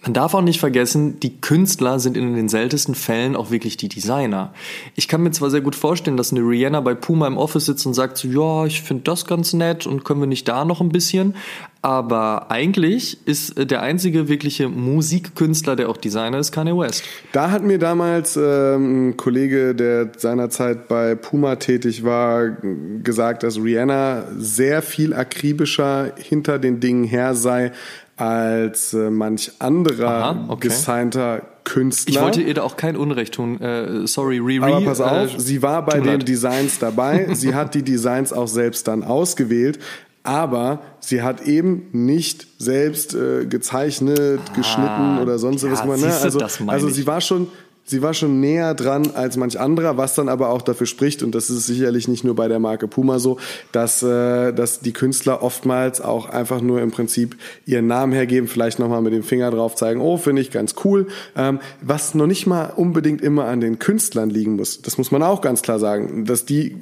[0.04, 3.88] Man darf auch nicht vergessen, die Künstler sind in den seltensten Fällen auch wirklich die
[3.88, 4.52] Designer.
[4.96, 7.86] Ich kann mir zwar sehr gut vorstellen, dass eine Rihanna bei Puma im Office sitzt
[7.86, 10.82] und sagt so, ja, ich finde das ganz nett und können wir nicht da noch
[10.82, 11.34] ein bisschen,
[11.80, 17.04] aber eigentlich ist der einzige wirkliche Musikkünstler, der auch Designer ist, Kanye West.
[17.32, 22.56] Da hat mir damals ähm, ein Kollege, der seinerzeit bei Puma tätig war,
[23.02, 27.72] gesagt, dass Rihanna sehr viel akribischer hinter den Dingen her sei
[28.16, 30.68] als äh, manch anderer Aha, okay.
[30.68, 32.14] gesignter Künstler.
[32.14, 33.60] Ich wollte ihr da auch kein Unrecht tun.
[33.60, 34.62] Äh, sorry, Riri.
[34.62, 37.28] Aber pass auf, äh, sie war bei den Designs dabei.
[37.34, 39.78] sie hat die Designs auch selbst dann ausgewählt
[40.24, 45.84] aber sie hat eben nicht selbst äh, gezeichnet, ah, geschnitten oder sonst ja, was.
[46.00, 46.12] Ne?
[46.12, 47.48] Also, also sie war schon,
[47.84, 51.34] sie war schon näher dran als manch anderer, was dann aber auch dafür spricht, und
[51.34, 53.38] das ist sicherlich nicht nur bei der Marke Puma so,
[53.72, 58.78] dass, äh, dass die Künstler oftmals auch einfach nur im Prinzip ihren Namen hergeben, vielleicht
[58.78, 62.46] nochmal mit dem Finger drauf zeigen, oh, finde ich ganz cool, ähm, was noch nicht
[62.46, 64.80] mal unbedingt immer an den Künstlern liegen muss.
[64.80, 66.76] Das muss man auch ganz klar sagen, dass die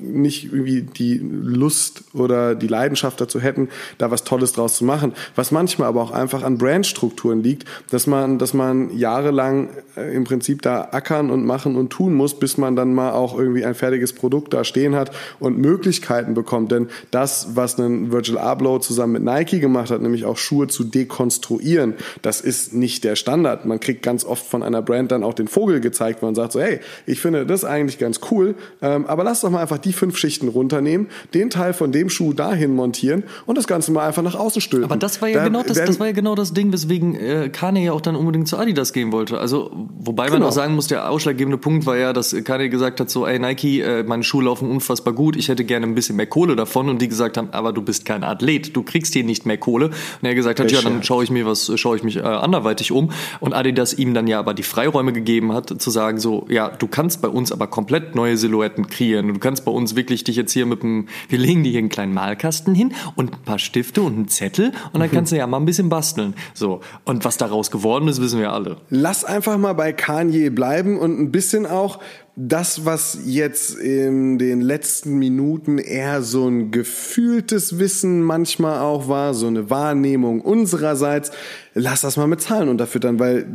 [0.00, 5.12] nicht irgendwie die Lust oder die Leidenschaft dazu hätten, da was Tolles draus zu machen,
[5.34, 10.24] was manchmal aber auch einfach an Brandstrukturen liegt, dass man, dass man jahrelang äh, im
[10.24, 13.64] Prinzip Prinzip da ackern und machen und tun muss, bis man dann mal auch irgendwie
[13.64, 16.70] ein fertiges Produkt da stehen hat und Möglichkeiten bekommt.
[16.70, 20.84] Denn das, was ein Virgil Abloh zusammen mit Nike gemacht hat, nämlich auch Schuhe zu
[20.84, 23.66] dekonstruieren, das ist nicht der Standard.
[23.66, 26.52] Man kriegt ganz oft von einer Brand dann auch den Vogel gezeigt, wo man sagt
[26.52, 29.92] so, hey, ich finde das eigentlich ganz cool, ähm, aber lass doch mal einfach die
[29.92, 34.22] fünf Schichten runternehmen, den Teil von dem Schuh dahin montieren und das Ganze mal einfach
[34.22, 34.88] nach außen stülpen.
[34.88, 37.48] Aber das war ja, da, genau, das, das war ja genau das Ding, weswegen äh,
[37.48, 39.40] Kanye ja auch dann unbedingt zu Adidas gehen wollte.
[39.40, 40.48] Also, wobei man genau.
[40.50, 43.80] auch sagen muss, der ausschlaggebende Punkt war ja, dass Kanye gesagt hat, so, ey Nike,
[43.80, 47.00] äh, meine Schuhe laufen unfassbar gut, ich hätte gerne ein bisschen mehr Kohle davon und
[47.00, 49.86] die gesagt haben, aber du bist kein Athlet, du kriegst hier nicht mehr Kohle.
[49.86, 52.92] Und er gesagt hat, ja, dann schaue ich mir was, schaue ich mich äh, anderweitig
[52.92, 56.68] um und Adidas ihm dann ja aber die Freiräume gegeben hat, zu sagen so, ja,
[56.68, 59.32] du kannst bei uns aber komplett neue Silhouetten kreieren.
[59.32, 61.88] Du kannst bei uns wirklich dich jetzt hier mit dem, wir legen dir hier einen
[61.88, 65.46] kleinen Malkasten hin und ein paar Stifte und einen Zettel und dann kannst du ja
[65.46, 66.34] mal ein bisschen basteln.
[66.54, 66.80] So.
[67.04, 68.76] Und was daraus geworden ist, wissen wir alle.
[68.90, 72.00] Lass einfach mal bei Kanye bleiben und ein bisschen auch
[72.36, 79.32] das, was jetzt in den letzten Minuten eher so ein gefühltes Wissen manchmal auch war,
[79.32, 81.30] so eine Wahrnehmung unsererseits.
[81.74, 83.46] Lass das mal mit Zahlen unterfüttern, weil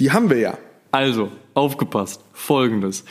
[0.00, 0.58] die haben wir ja.
[0.92, 2.22] Also, aufgepasst.
[2.32, 3.04] Folgendes.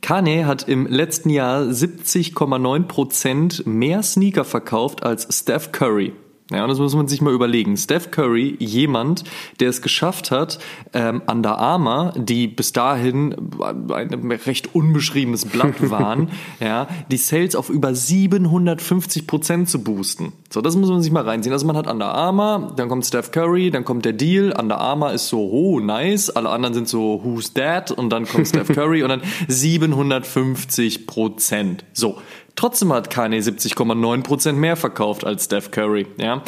[0.00, 6.14] Kanye hat im letzten Jahr 70,9 Prozent mehr Sneaker verkauft als Steph Curry.
[6.50, 7.76] Ja, und das muss man sich mal überlegen.
[7.76, 9.24] Steph Curry, jemand,
[9.60, 10.58] der es geschafft hat,
[10.94, 17.68] ähm, Under Armour, die bis dahin ein recht unbeschriebenes Blatt waren, ja, die Sales auf
[17.68, 20.32] über 750 Prozent zu boosten.
[20.48, 21.52] So, das muss man sich mal reinziehen.
[21.52, 24.54] Also man hat Under Armour, dann kommt Steph Curry, dann kommt der Deal.
[24.58, 26.30] Under Armour ist so, oh, nice.
[26.30, 27.90] Alle anderen sind so, who's that?
[27.90, 31.84] Und dann kommt Steph Curry und dann 750 Prozent.
[31.92, 32.16] So.
[32.58, 36.08] Trotzdem hat Kanye 70,9% mehr verkauft als Steph Curry.
[36.16, 36.42] Ja?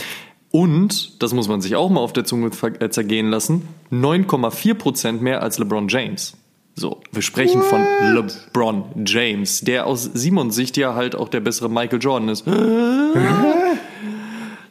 [0.51, 5.40] Und, das muss man sich auch mal auf der Zunge äh, zergehen lassen, 9,4% mehr
[5.40, 6.37] als LeBron James.
[6.75, 7.68] So, wir sprechen What?
[7.68, 12.44] von LeBron James, der aus Simons Sicht ja halt auch der bessere Michael Jordan ist.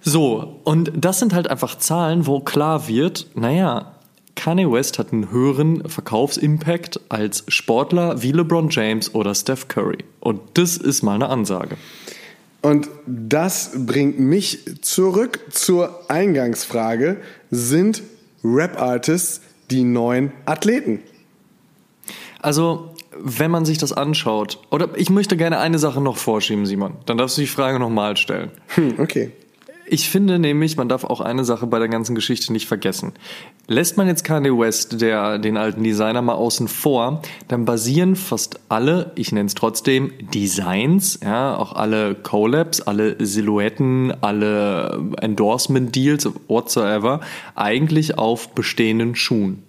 [0.02, 3.94] so, und das sind halt einfach Zahlen, wo klar wird, naja,
[4.40, 9.98] Kanye West hat einen höheren Verkaufsimpact als Sportler wie LeBron James oder Steph Curry.
[10.22, 11.76] Und das ist mal eine Ansage.
[12.62, 17.18] Und das bringt mich zurück zur Eingangsfrage.
[17.52, 18.02] Sind
[18.42, 21.02] Rap-Artists die neuen Athleten?
[22.42, 26.94] Also, wenn man sich das anschaut, oder ich möchte gerne eine Sache noch vorschieben, Simon.
[27.06, 28.52] Dann darfst du die Frage nochmal stellen.
[28.68, 29.34] Hm, okay.
[29.92, 33.14] Ich finde nämlich, man darf auch eine Sache bei der ganzen Geschichte nicht vergessen.
[33.68, 38.60] Lässt man jetzt Kanye West, der, den alten Designer, mal außen vor, dann basieren fast
[38.70, 47.22] alle, ich nenne es trotzdem, Designs, ja, auch alle Collabs, alle Silhouetten, alle Endorsement-Deals, whatsoever,
[47.56, 49.64] eigentlich auf bestehenden Schuhen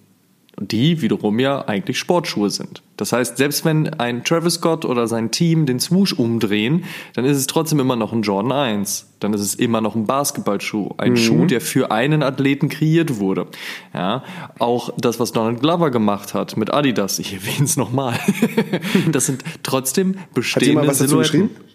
[0.61, 2.83] die wiederum ja eigentlich Sportschuhe sind.
[2.97, 7.37] Das heißt, selbst wenn ein Travis Scott oder sein Team den Swoosh umdrehen, dann ist
[7.37, 9.13] es trotzdem immer noch ein Jordan 1.
[9.19, 10.91] Dann ist es immer noch ein Basketballschuh.
[10.97, 11.17] Ein mhm.
[11.17, 13.47] Schuh, der für einen Athleten kreiert wurde.
[13.93, 14.23] Ja,
[14.59, 18.19] auch das, was Donald Glover gemacht hat mit Adidas, ich erwähne es nochmal.
[19.11, 21.21] das sind trotzdem bestehende Hat was Silhouetten.
[21.21, 21.70] Dazu geschrieben?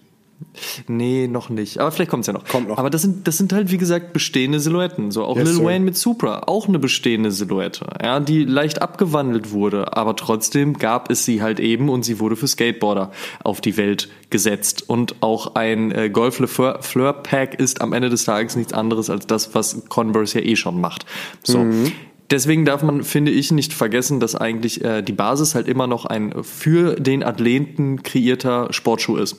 [0.86, 1.78] Nee, noch nicht.
[1.78, 2.44] Aber vielleicht kommt's ja noch.
[2.44, 2.78] Kommt noch.
[2.78, 5.10] Aber das sind, das sind halt, wie gesagt, bestehende Silhouetten.
[5.10, 7.86] So auch yes, Lil Wayne mit Supra, auch eine bestehende Silhouette.
[8.02, 9.96] Ja, die leicht abgewandelt wurde.
[9.96, 14.08] Aber trotzdem gab es sie halt eben und sie wurde für Skateboarder auf die Welt
[14.30, 14.88] gesetzt.
[14.88, 19.10] Und auch ein äh, Golf Le Fleur Pack ist am Ende des Tages nichts anderes
[19.10, 21.06] als das, was Converse ja eh schon macht.
[21.42, 21.58] So.
[21.58, 21.92] Mhm.
[22.30, 26.04] deswegen darf man, finde ich, nicht vergessen, dass eigentlich äh, die Basis halt immer noch
[26.06, 29.36] ein für den Athleten kreierter Sportschuh ist.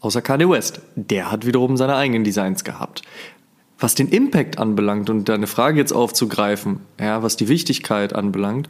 [0.00, 0.80] Außer Kanye West.
[0.94, 3.02] Der hat wiederum seine eigenen Designs gehabt.
[3.78, 8.68] Was den Impact anbelangt und deine Frage jetzt aufzugreifen, ja, was die Wichtigkeit anbelangt,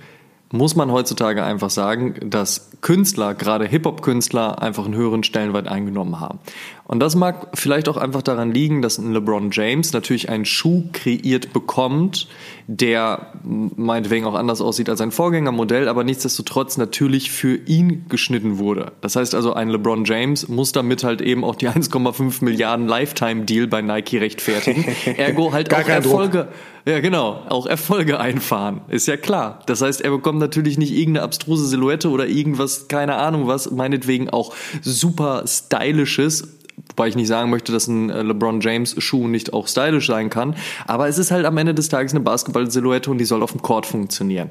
[0.53, 6.39] muss man heutzutage einfach sagen, dass Künstler, gerade Hip-Hop-Künstler, einfach einen höheren Stellenwert eingenommen haben.
[6.89, 10.85] Und das mag vielleicht auch einfach daran liegen, dass ein LeBron James natürlich einen Schuh
[10.93, 12.29] kreiert bekommt,
[12.69, 18.93] der meinetwegen auch anders aussieht als sein Vorgängermodell, aber nichtsdestotrotz natürlich für ihn geschnitten wurde.
[19.01, 23.67] Das heißt also, ein LeBron James muss damit halt eben auch die 1,5 Milliarden Lifetime-Deal
[23.67, 24.85] bei Nike rechtfertigen.
[25.17, 26.39] Ergo halt auch Erfolge.
[26.45, 26.49] Druck.
[26.89, 27.43] Ja, genau.
[27.49, 28.83] Auch Erfolge einfahren.
[28.87, 29.59] Ist ja klar.
[29.67, 34.31] Das heißt, er bekommt natürlich nicht irgendeine abstruse Silhouette oder irgendwas, keine Ahnung was, meinetwegen
[34.31, 36.56] auch super stylisches
[36.91, 40.31] Wobei ich nicht sagen möchte, dass ein äh, LeBron James Schuh nicht auch stylisch sein
[40.31, 40.57] kann.
[40.87, 43.63] Aber es ist halt am Ende des Tages eine Basketball-Silhouette und die soll auf dem
[43.63, 44.51] Court funktionieren.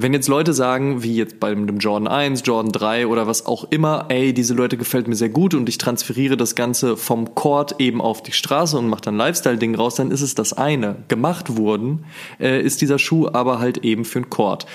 [0.00, 3.64] Wenn jetzt Leute sagen, wie jetzt bei dem Jordan 1, Jordan 3 oder was auch
[3.70, 7.80] immer, ey, diese Leute gefällt mir sehr gut und ich transferiere das Ganze vom Court
[7.80, 10.96] eben auf die Straße und mache dann Lifestyle-Ding raus, dann ist es das eine.
[11.08, 12.04] Gemacht wurden
[12.38, 14.66] äh, ist dieser Schuh aber halt eben für den Court.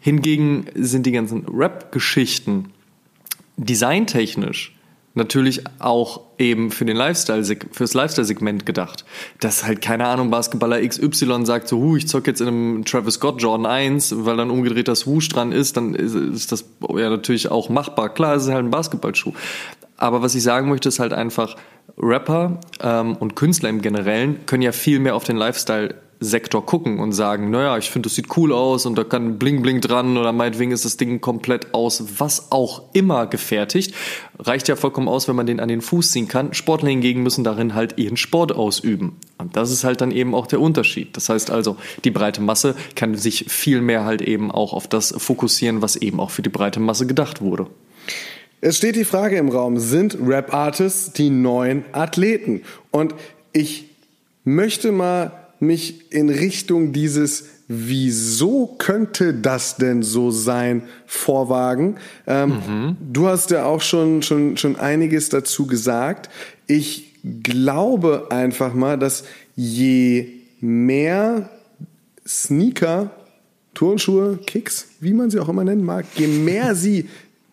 [0.00, 2.72] Hingegen sind die ganzen Rap-Geschichten
[3.56, 4.73] designtechnisch
[5.14, 9.04] natürlich auch eben für den Lifestyle, fürs Lifestyle-Segment gedacht.
[9.40, 13.14] Dass halt, keine Ahnung, Basketballer XY sagt so, hu, ich zock jetzt in einem Travis
[13.14, 16.64] Scott Jordan 1, weil dann umgedreht das Swoosh dran ist, dann ist, ist das
[16.96, 18.12] ja natürlich auch machbar.
[18.12, 19.32] Klar, es ist halt ein Basketballschuh.
[19.96, 21.56] Aber was ich sagen möchte, ist halt einfach,
[21.96, 26.98] Rapper ähm, und Künstler im Generellen können ja viel mehr auf den Lifestyle Sektor gucken
[26.98, 30.16] und sagen, naja, ich finde, das sieht cool aus und da kann Bling Bling dran
[30.16, 33.94] oder meinetwegen ist das Ding komplett aus, was auch immer gefertigt.
[34.38, 36.54] Reicht ja vollkommen aus, wenn man den an den Fuß ziehen kann.
[36.54, 39.16] Sportler hingegen müssen darin halt ihren Sport ausüben.
[39.38, 41.16] Und das ist halt dann eben auch der Unterschied.
[41.16, 45.14] Das heißt also, die breite Masse kann sich viel mehr halt eben auch auf das
[45.16, 47.66] fokussieren, was eben auch für die breite Masse gedacht wurde.
[48.60, 52.62] Es steht die Frage im Raum, sind Rap-Artists die neuen Athleten?
[52.90, 53.14] Und
[53.52, 53.90] ich
[54.44, 61.96] möchte mal mich in Richtung dieses Wieso könnte das denn so sein, vorwagen.
[62.26, 62.96] Ähm, mhm.
[63.00, 66.28] Du hast ja auch schon, schon, schon einiges dazu gesagt.
[66.66, 69.24] Ich glaube einfach mal, dass
[69.56, 70.28] je
[70.60, 71.48] mehr
[72.26, 73.10] Sneaker,
[73.72, 77.08] Turnschuhe, Kicks, wie man sie auch immer nennen mag, je mehr sie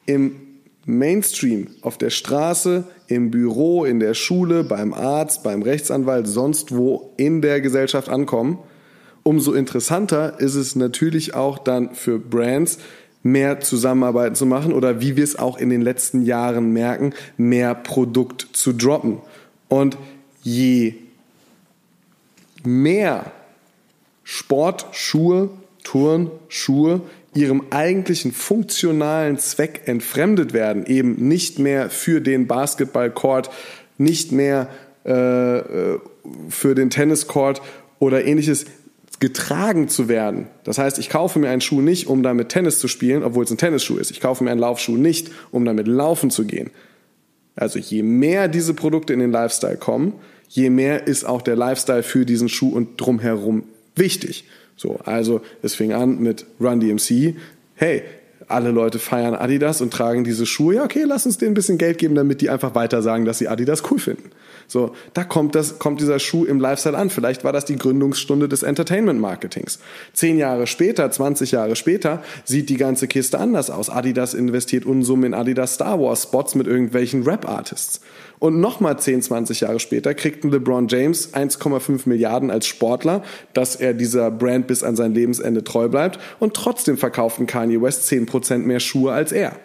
[0.06, 0.36] im
[0.98, 7.14] Mainstream, auf der Straße, im Büro, in der Schule, beim Arzt, beim Rechtsanwalt, sonst wo
[7.18, 8.60] in der Gesellschaft ankommen,
[9.24, 12.80] umso interessanter ist es natürlich auch dann für Brands,
[13.24, 17.76] mehr Zusammenarbeiten zu machen oder wie wir es auch in den letzten Jahren merken, mehr
[17.76, 19.20] Produkt zu droppen.
[19.68, 19.98] Und
[20.42, 20.96] je
[22.64, 23.32] mehr
[24.24, 25.50] Sportschuhe,
[25.84, 27.02] Turnschuhe
[27.34, 33.50] ihrem eigentlichen funktionalen Zweck entfremdet werden, eben nicht mehr für den Basketballcourt,
[33.98, 34.68] nicht mehr
[35.06, 36.00] äh, äh,
[36.50, 37.62] für den Tenniscourt
[38.00, 38.66] oder ähnliches
[39.20, 40.48] getragen zu werden.
[40.64, 43.52] Das heißt, ich kaufe mir einen Schuh nicht, um damit Tennis zu spielen, obwohl es
[43.52, 44.12] ein Tennisschuh ist.
[44.12, 46.72] Ich kaufe mir einen Laufschuh nicht, um damit laufen zu gehen.
[47.56, 50.14] Also je mehr diese Produkte in den Lifestyle kommen,
[50.50, 53.64] je mehr ist auch der Lifestyle für diesen Schuh und drumherum
[53.96, 54.46] wichtig.
[54.82, 57.36] So, also es fing an mit Run DMC.
[57.76, 58.02] Hey,
[58.48, 60.76] alle Leute feiern Adidas und tragen diese Schuhe.
[60.76, 63.38] Ja, okay, lass uns denen ein bisschen Geld geben, damit die einfach weiter sagen, dass
[63.38, 64.32] sie Adidas cool finden.
[64.72, 67.10] So, da kommt das, kommt dieser Schuh im Lifestyle an.
[67.10, 69.80] Vielleicht war das die Gründungsstunde des Entertainment Marketings.
[70.14, 73.90] Zehn Jahre später, 20 Jahre später, sieht die ganze Kiste anders aus.
[73.90, 78.00] Adidas investiert Unsummen in Adidas Star Wars Spots mit irgendwelchen Rap-Artists.
[78.40, 83.94] Und nochmal 10, 20 Jahre später kriegt LeBron James 1,5 Milliarden als Sportler, dass er
[83.94, 86.18] dieser Brand bis an sein Lebensende treu bleibt.
[86.40, 89.58] Und trotzdem verkauft ein Kanye West 10% mehr Schuhe als er.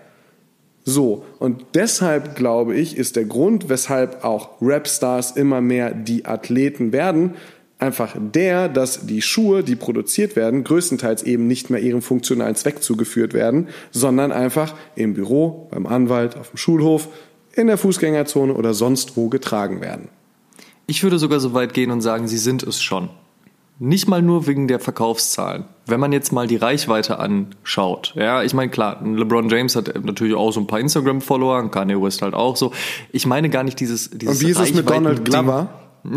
[0.89, 6.93] So, und deshalb glaube ich, ist der Grund, weshalb auch Rapstars immer mehr die Athleten
[6.93, 7.35] werden,
[7.81, 12.85] einfach der, dass die Schuhe, die produziert werden, größtenteils eben nicht mehr ihrem funktionalen Zweck
[12.85, 17.09] zugeführt werden, sondern einfach im Büro, beim Anwalt, auf dem Schulhof,
[17.53, 20.09] in der Fußgängerzone oder sonst wo getragen werden.
[20.87, 23.11] Ich würde sogar so weit gehen und sagen, sie sind es schon.
[23.79, 25.65] Nicht mal nur wegen der Verkaufszahlen.
[25.85, 30.35] Wenn man jetzt mal die Reichweite anschaut, ja, ich meine, klar, LeBron James hat natürlich
[30.35, 32.73] auch so ein paar Instagram-Follower, Kanye West halt auch so.
[33.13, 35.69] Ich meine gar nicht dieses, dieses Und wie ist es mit Donald Glover?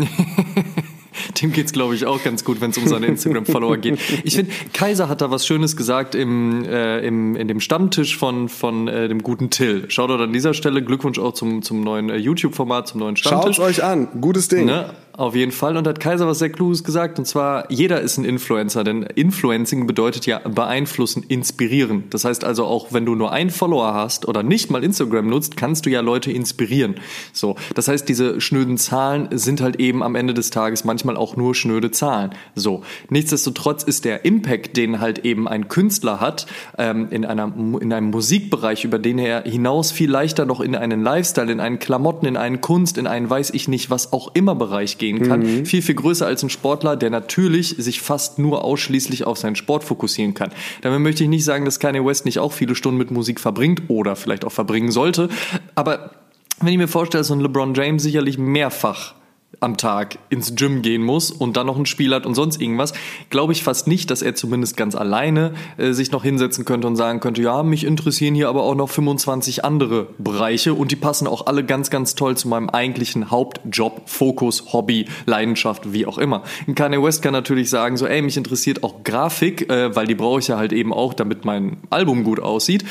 [1.42, 3.98] Dem geht's glaube ich auch ganz gut, wenn es um seine Instagram-Follower geht.
[4.24, 8.48] Ich finde, Kaiser hat da was Schönes gesagt im, äh, im in dem Stammtisch von
[8.48, 9.90] von äh, dem guten Till.
[9.90, 13.56] Schaut dort an dieser Stelle Glückwunsch auch zum zum neuen äh, YouTube-Format, zum neuen Stammtisch.
[13.56, 14.66] Schaut euch an, gutes Ding.
[14.66, 14.94] Ne?
[15.16, 15.76] Auf jeden Fall.
[15.76, 17.18] Und hat Kaiser was sehr Kluges gesagt.
[17.18, 18.84] Und zwar, jeder ist ein Influencer.
[18.84, 22.04] Denn Influencing bedeutet ja beeinflussen, inspirieren.
[22.10, 25.56] Das heißt also auch, wenn du nur einen Follower hast oder nicht mal Instagram nutzt,
[25.56, 26.96] kannst du ja Leute inspirieren.
[27.32, 27.56] So.
[27.74, 31.54] Das heißt, diese schnöden Zahlen sind halt eben am Ende des Tages manchmal auch nur
[31.54, 32.30] schnöde Zahlen.
[32.54, 32.82] So.
[33.08, 36.46] Nichtsdestotrotz ist der Impact, den halt eben ein Künstler hat,
[36.78, 41.02] ähm, in, einer, in einem Musikbereich, über den er hinaus viel leichter noch in einen
[41.02, 44.54] Lifestyle, in einen Klamotten, in einen Kunst, in einen weiß ich nicht, was auch immer
[44.54, 45.40] Bereich gehen kann.
[45.40, 45.66] Mhm.
[45.66, 49.84] Viel, viel größer als ein Sportler, der natürlich sich fast nur ausschließlich auf seinen Sport
[49.84, 50.52] fokussieren kann.
[50.82, 53.82] Damit möchte ich nicht sagen, dass Kanye West nicht auch viele Stunden mit Musik verbringt
[53.88, 55.28] oder vielleicht auch verbringen sollte.
[55.74, 56.12] Aber
[56.60, 59.14] wenn ich mir vorstelle, so ein LeBron James sicherlich mehrfach
[59.58, 62.92] am Tag ins Gym gehen muss und dann noch ein Spiel hat und sonst irgendwas,
[63.30, 66.96] glaube ich fast nicht, dass er zumindest ganz alleine äh, sich noch hinsetzen könnte und
[66.96, 71.26] sagen könnte, ja, mich interessieren hier aber auch noch 25 andere Bereiche und die passen
[71.26, 76.42] auch alle ganz, ganz toll zu meinem eigentlichen Hauptjob, Fokus, Hobby, Leidenschaft, wie auch immer.
[76.74, 80.38] Kanye West kann natürlich sagen, so, ey, mich interessiert auch Grafik, äh, weil die brauche
[80.38, 82.84] ich ja halt eben auch, damit mein Album gut aussieht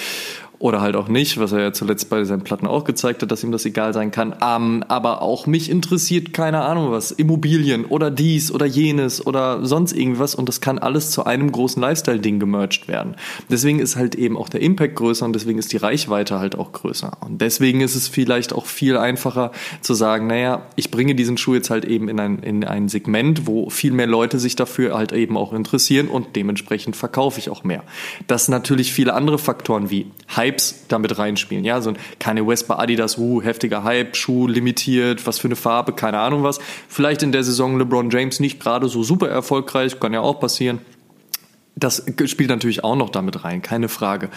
[0.60, 3.43] oder halt auch nicht, was er ja zuletzt bei seinen Platten auch gezeigt hat, dass
[3.43, 4.36] ihm das egal sein kann.
[4.45, 9.93] Ähm, aber auch mich interessiert keine Ahnung was, Immobilien oder dies oder jenes oder sonst
[9.93, 13.16] irgendwas und das kann alles zu einem großen Lifestyle-Ding gemerged werden.
[13.49, 16.74] Deswegen ist halt eben auch der Impact größer und deswegen ist die Reichweite halt auch
[16.74, 17.14] größer.
[17.22, 21.55] Und deswegen ist es vielleicht auch viel einfacher zu sagen, naja, ich bringe diesen Schuh
[21.55, 25.14] jetzt halt eben in ein, in ein Segment, wo viel mehr Leute sich dafür halt
[25.14, 27.84] eben auch interessieren und dementsprechend verkaufe ich auch mehr.
[28.28, 31.64] Dass natürlich viele andere Faktoren wie Hype Hypes damit reinspielen.
[31.64, 35.56] Ja, so ein Kanye West bei Adidas, uh, heftiger Hype, Schuh limitiert, was für eine
[35.56, 36.60] Farbe, keine Ahnung was.
[36.88, 40.80] Vielleicht in der Saison LeBron James nicht gerade so super erfolgreich, kann ja auch passieren.
[41.76, 44.30] Das spielt natürlich auch noch damit rein, keine Frage.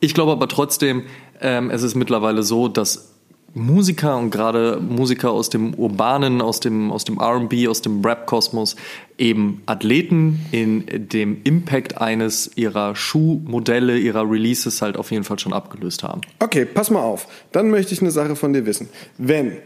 [0.00, 1.04] Ich glaube aber trotzdem,
[1.40, 3.13] ähm, es ist mittlerweile so, dass
[3.54, 8.74] Musiker und gerade Musiker aus dem Urbanen, aus dem, aus dem RB, aus dem Rap-Kosmos
[9.16, 15.52] eben Athleten in dem Impact eines ihrer Schuhmodelle, ihrer Releases halt auf jeden Fall schon
[15.52, 16.22] abgelöst haben.
[16.40, 17.28] Okay, pass mal auf.
[17.52, 18.88] Dann möchte ich eine Sache von dir wissen.
[19.18, 19.58] Wenn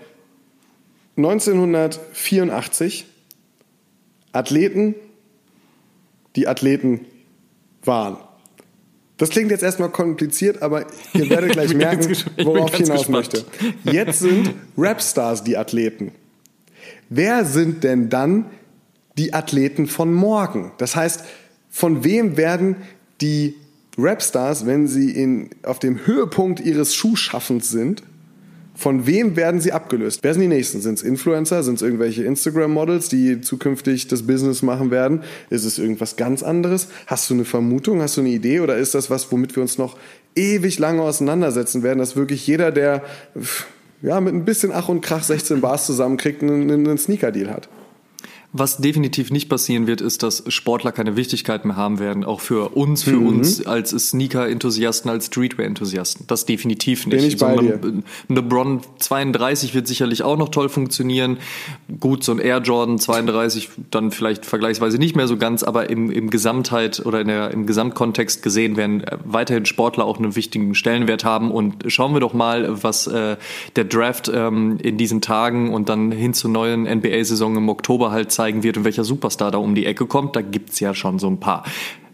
[1.16, 3.06] 1984
[4.32, 4.94] Athleten
[6.36, 7.06] die Athleten
[7.82, 8.18] waren,
[9.18, 13.10] das klingt jetzt erstmal kompliziert, aber ihr werdet gleich merken, worauf ich hinaus gespannt.
[13.10, 13.44] möchte.
[13.84, 16.12] Jetzt sind Rapstars die Athleten.
[17.10, 18.46] Wer sind denn dann
[19.16, 20.72] die Athleten von morgen?
[20.78, 21.24] Das heißt,
[21.68, 22.76] von wem werden
[23.20, 23.54] die
[23.98, 28.04] Rapstars, wenn sie in, auf dem Höhepunkt ihres Schuhschaffens sind,
[28.78, 30.20] von wem werden sie abgelöst?
[30.22, 30.80] Wer sind die nächsten?
[30.80, 31.64] Sind es Influencer?
[31.64, 35.24] Sind es irgendwelche Instagram-Models, die zukünftig das Business machen werden?
[35.50, 36.86] Ist es irgendwas ganz anderes?
[37.08, 38.00] Hast du eine Vermutung?
[38.00, 38.60] Hast du eine Idee?
[38.60, 39.96] Oder ist das was, womit wir uns noch
[40.36, 43.02] ewig lange auseinandersetzen werden, dass wirklich jeder, der
[44.00, 47.68] ja, mit ein bisschen Ach und Krach 16 Bars zusammenkriegt, einen, einen Sneaker-Deal hat?
[48.58, 52.76] Was definitiv nicht passieren wird, ist, dass Sportler keine Wichtigkeit mehr haben werden, auch für
[52.76, 53.26] uns, für mhm.
[53.28, 56.26] uns als Sneaker-Enthusiasten, als Streetwear-Enthusiasten.
[56.26, 57.16] Das definitiv nicht.
[57.16, 57.80] Bin ich bei so dir.
[58.28, 61.38] LeBron 32 wird sicherlich auch noch toll funktionieren.
[62.00, 66.10] Gut, so ein Air Jordan 32 dann vielleicht vergleichsweise nicht mehr so ganz, aber im,
[66.10, 70.74] im Gesamtheit oder in der, im Gesamtkontext gesehen werden äh, weiterhin Sportler auch einen wichtigen
[70.74, 71.52] Stellenwert haben.
[71.52, 73.36] Und schauen wir doch mal, was äh,
[73.76, 78.32] der Draft ähm, in diesen Tagen und dann hin zur neuen NBA-Saison im Oktober halt
[78.48, 81.28] zeigen wird und welcher Superstar da um die Ecke kommt, da gibt's ja schon so
[81.28, 81.64] ein paar.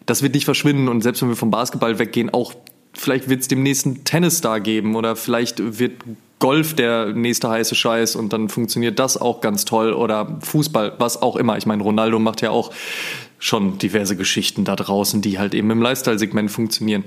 [0.06, 2.54] Das wird nicht verschwinden und selbst wenn wir vom Basketball weggehen, auch
[2.92, 5.92] vielleicht wird es dem nächsten Tennisstar geben oder vielleicht wird
[6.40, 11.22] Golf der nächste heiße Scheiß und dann funktioniert das auch ganz toll oder Fußball, was
[11.22, 11.56] auch immer.
[11.56, 12.70] Ich meine, Ronaldo macht ja auch
[13.38, 17.04] schon diverse Geschichten da draußen, die halt eben im Lifestyle-Segment funktionieren.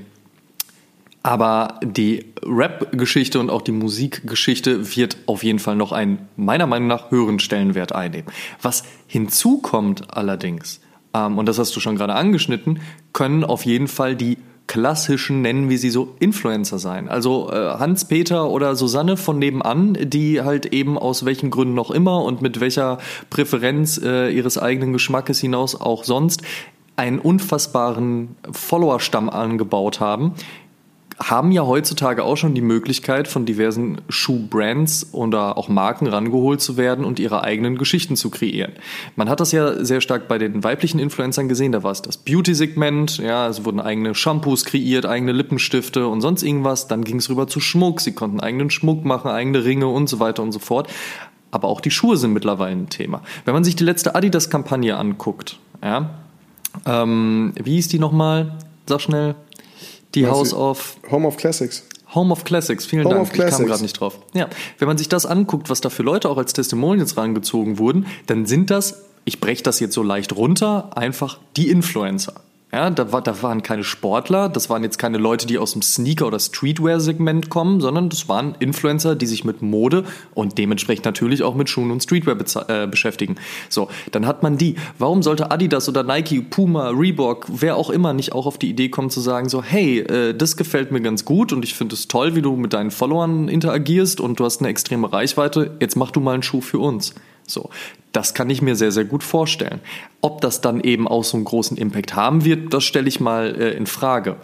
[1.27, 6.87] Aber die Rap-Geschichte und auch die Musikgeschichte wird auf jeden Fall noch einen, meiner Meinung
[6.87, 8.27] nach, höheren Stellenwert einnehmen.
[8.61, 10.79] Was hinzukommt allerdings,
[11.13, 12.79] ähm, und das hast du schon gerade angeschnitten,
[13.11, 17.09] können auf jeden Fall die klassischen, nennen wir sie so, Influencer sein.
[17.09, 22.23] Also äh, Hans-Peter oder Susanne von nebenan, die halt eben aus welchen Gründen noch immer
[22.23, 22.99] und mit welcher
[23.29, 26.43] Präferenz äh, ihres eigenen Geschmackes hinaus auch sonst
[26.95, 30.33] einen unfassbaren Followerstamm angebaut haben,
[31.19, 36.77] haben ja heutzutage auch schon die Möglichkeit, von diversen Schuhbrands oder auch Marken rangeholt zu
[36.77, 38.73] werden und ihre eigenen Geschichten zu kreieren.
[39.15, 42.17] Man hat das ja sehr stark bei den weiblichen Influencern gesehen, da war es das
[42.17, 47.29] Beauty-Segment, ja, es wurden eigene Shampoos kreiert, eigene Lippenstifte und sonst irgendwas, dann ging es
[47.29, 50.59] rüber zu Schmuck, sie konnten eigenen Schmuck machen, eigene Ringe und so weiter und so
[50.59, 50.87] fort.
[51.49, 53.21] Aber auch die Schuhe sind mittlerweile ein Thema.
[53.45, 56.11] Wenn man sich die letzte Adidas-Kampagne anguckt, ja,
[56.85, 58.53] ähm, wie hieß die nochmal?
[58.85, 59.35] Sag schnell.
[60.17, 60.97] Die Was House of.
[61.11, 61.83] Home of Classics.
[62.15, 63.27] Home of Classics, vielen Home Dank.
[63.27, 63.53] Of Classics.
[63.53, 64.19] Ich kam gerade nicht drauf.
[64.33, 64.49] Ja,
[64.79, 68.45] wenn man sich das anguckt, was da für Leute auch als Testimonials rangezogen wurden, dann
[68.45, 72.33] sind das, ich breche das jetzt so leicht runter, einfach die Influencer.
[72.69, 75.81] Ja, da, war, da waren keine Sportler, das waren jetzt keine Leute, die aus dem
[75.81, 80.03] Sneaker- oder Streetwear-Segment kommen, sondern das waren Influencer, die sich mit Mode
[80.33, 82.35] und dementsprechend natürlich auch mit Schuhen und Streetwear
[82.67, 83.37] äh, beschäftigen.
[83.69, 84.75] So, dann hat man die.
[84.99, 88.89] Warum sollte Adidas oder Nike, Puma, Reebok, wer auch immer nicht auch auf die Idee
[88.89, 92.09] kommen zu sagen, so, hey, äh, das gefällt mir ganz gut und ich finde es
[92.09, 96.11] toll, wie du mit deinen Followern interagierst und du hast eine extreme Reichweite, jetzt mach
[96.11, 97.15] du mal einen Schuh für uns.
[97.47, 97.69] So,
[98.11, 99.79] das kann ich mir sehr, sehr gut vorstellen.
[100.21, 103.55] Ob das dann eben auch so einen großen Impact haben wird, das stelle ich mal
[103.59, 104.35] äh, in Frage.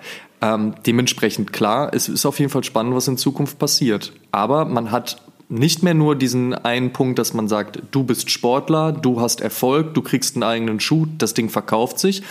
[0.42, 4.14] Ähm, dementsprechend klar, es ist auf jeden Fall spannend, was in Zukunft passiert.
[4.32, 8.92] Aber man hat nicht mehr nur diesen einen Punkt, dass man sagt, du bist Sportler,
[8.92, 12.24] du hast Erfolg, du kriegst einen eigenen Schuh, das Ding verkauft sich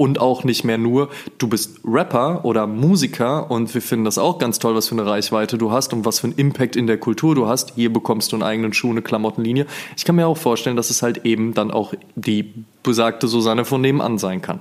[0.00, 4.38] und auch nicht mehr nur, du bist Rapper oder Musiker und wir finden das auch
[4.38, 6.96] ganz toll, was für eine Reichweite du hast und was für einen Impact in der
[6.96, 7.74] Kultur du hast.
[7.74, 9.66] Hier bekommst du einen eigenen Schuh, eine Klamottenlinie.
[9.98, 12.50] Ich kann mir auch vorstellen, dass es halt eben dann auch die
[12.82, 14.60] besagte Susanne von nebenan sein kann.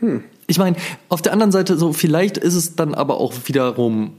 [0.00, 0.24] Hm.
[0.48, 0.74] Ich meine,
[1.08, 4.14] auf der anderen Seite, so vielleicht ist es dann aber auch wiederum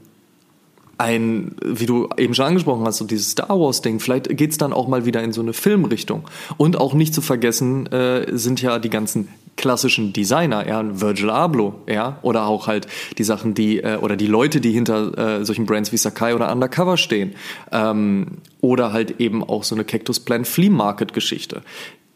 [0.96, 4.88] ein, wie du eben schon angesprochen hast, so dieses Star Wars-Ding, vielleicht geht's dann auch
[4.88, 6.24] mal wieder in so eine Filmrichtung.
[6.56, 11.74] Und auch nicht zu vergessen äh, sind ja die ganzen klassischen Designer, ja, Virgil Abloh,
[11.88, 12.86] ja, oder auch halt
[13.18, 16.52] die Sachen, die, äh, oder die Leute, die hinter äh, solchen Brands wie Sakai oder
[16.52, 17.34] Undercover stehen.
[17.72, 21.62] Ähm, oder halt eben auch so eine Cactus Plant Flea Market Geschichte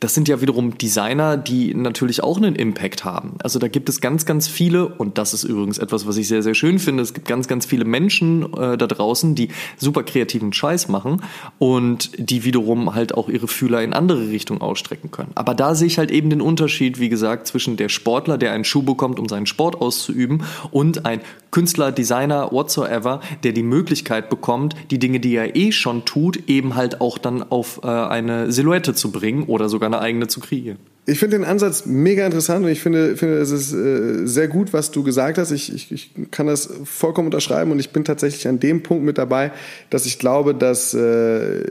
[0.00, 3.34] das sind ja wiederum Designer, die natürlich auch einen Impact haben.
[3.42, 6.42] Also da gibt es ganz, ganz viele, und das ist übrigens etwas, was ich sehr,
[6.42, 10.54] sehr schön finde, es gibt ganz, ganz viele Menschen äh, da draußen, die super kreativen
[10.54, 11.22] Scheiß machen
[11.58, 15.32] und die wiederum halt auch ihre Fühler in andere Richtungen ausstrecken können.
[15.34, 18.64] Aber da sehe ich halt eben den Unterschied, wie gesagt, zwischen der Sportler, der einen
[18.64, 21.20] Schuh bekommt, um seinen Sport auszuüben, und ein
[21.50, 26.74] Künstler, Designer, whatsoever, der die Möglichkeit bekommt, die Dinge, die er eh schon tut, eben
[26.74, 30.78] halt auch dann auf äh, eine Silhouette zu bringen oder sogar eine eigene zu kreieren.
[31.06, 34.72] Ich finde den Ansatz mega interessant und ich finde, finde es ist äh, sehr gut,
[34.72, 35.50] was du gesagt hast.
[35.50, 39.18] Ich, ich, ich kann das vollkommen unterschreiben und ich bin tatsächlich an dem Punkt mit
[39.18, 39.50] dabei,
[39.88, 41.64] dass ich glaube, dass äh,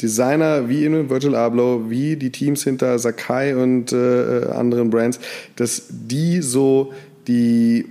[0.00, 5.18] Designer wie in Virgil Abloh, wie die Teams hinter Sakai und äh, anderen Brands,
[5.56, 6.92] dass die so
[7.26, 7.86] die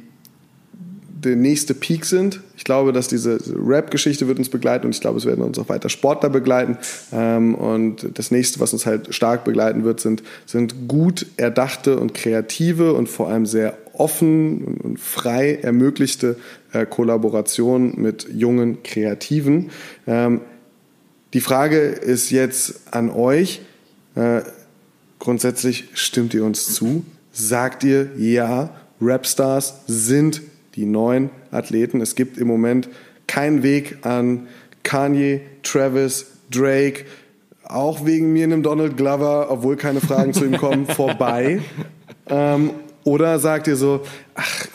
[1.25, 2.39] der nächste Peak sind.
[2.57, 5.69] Ich glaube, dass diese Rap-Geschichte wird uns begleiten und ich glaube, es werden uns auch
[5.69, 6.77] weiter Sportler begleiten.
[7.11, 12.13] Ähm, und das nächste, was uns halt stark begleiten wird, sind, sind gut erdachte und
[12.13, 16.37] kreative und vor allem sehr offen und frei ermöglichte
[16.71, 19.69] äh, Kollaborationen mit jungen Kreativen.
[20.07, 20.41] Ähm,
[21.33, 23.61] die Frage ist jetzt an euch.
[24.15, 24.41] Äh,
[25.19, 27.05] grundsätzlich stimmt ihr uns zu?
[27.31, 28.69] Sagt ihr, ja,
[29.01, 30.41] Rapstars sind
[30.75, 32.01] die neuen Athleten.
[32.01, 32.89] Es gibt im Moment
[33.27, 34.47] keinen Weg an
[34.83, 37.05] Kanye, Travis, Drake,
[37.63, 41.59] auch wegen mir einem Donald Glover, obwohl keine Fragen zu ihm kommen, vorbei.
[42.27, 42.71] Ähm,
[43.03, 44.01] oder sagt ihr so,
[44.35, 44.67] ach,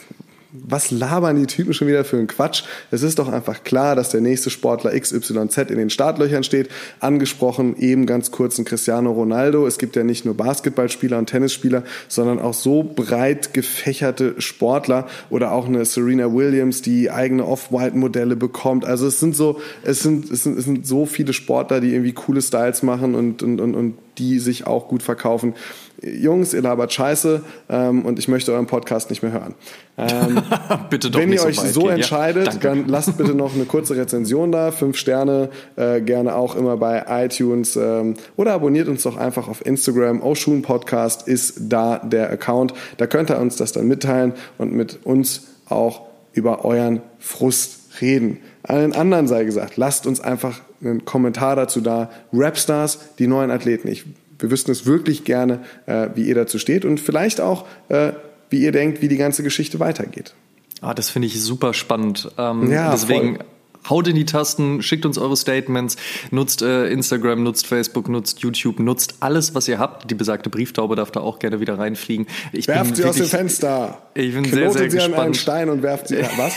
[0.65, 2.63] was labern die Typen schon wieder für einen Quatsch?
[2.91, 6.69] Es ist doch einfach klar, dass der nächste Sportler XYZ in den Startlöchern steht.
[7.01, 9.67] Angesprochen eben ganz kurz ein Cristiano Ronaldo.
[9.67, 15.53] Es gibt ja nicht nur Basketballspieler und Tennisspieler, sondern auch so breit gefächerte Sportler oder
[15.53, 18.85] auch eine Serena Williams, die eigene Off-White-Modelle bekommt.
[18.85, 22.13] Also es sind so, es sind, es sind, es sind so viele Sportler, die irgendwie
[22.13, 25.55] coole Styles machen und, und, und, und die sich auch gut verkaufen.
[26.03, 29.55] Jungs, ihr labert Scheiße ähm, und ich möchte euren Podcast nicht mehr hören.
[29.97, 30.41] Ähm,
[30.91, 33.97] bitte doch wenn ihr euch so, so entscheidet, ja, dann lasst bitte noch eine kurze
[33.97, 39.17] Rezension da, fünf Sterne, äh, gerne auch immer bei iTunes ähm, oder abonniert uns doch
[39.17, 40.23] einfach auf Instagram.
[40.23, 42.75] Oshun Podcast ist da der Account.
[42.97, 48.39] Da könnt ihr uns das dann mitteilen und mit uns auch über euren Frust reden.
[48.63, 52.11] Allen anderen sei gesagt, lasst uns einfach einen Kommentar dazu da.
[52.33, 53.89] Rapstars, die neuen Athleten.
[53.89, 54.05] Ich
[54.39, 58.13] wir wüssten es wirklich gerne, äh, wie ihr dazu steht und vielleicht auch, äh,
[58.51, 60.35] wie ihr denkt, wie die ganze Geschichte weitergeht.
[60.81, 62.31] Ah, das finde ich super spannend.
[62.39, 63.45] Ähm, ja, deswegen voll.
[63.91, 65.97] Haut in die Tasten, schickt uns eure Statements,
[66.31, 70.11] nutzt äh, Instagram, nutzt Facebook, nutzt YouTube, nutzt alles, was ihr habt.
[70.11, 72.27] Die besagte Brieftaube darf da auch gerne wieder reinfliegen.
[72.53, 73.99] Ich werft sie wirklich, aus dem Fenster.
[74.15, 75.15] Ich bin Knotet sehr, sehr sie gespannt.
[75.15, 76.55] an einen Stein und werft sie, was?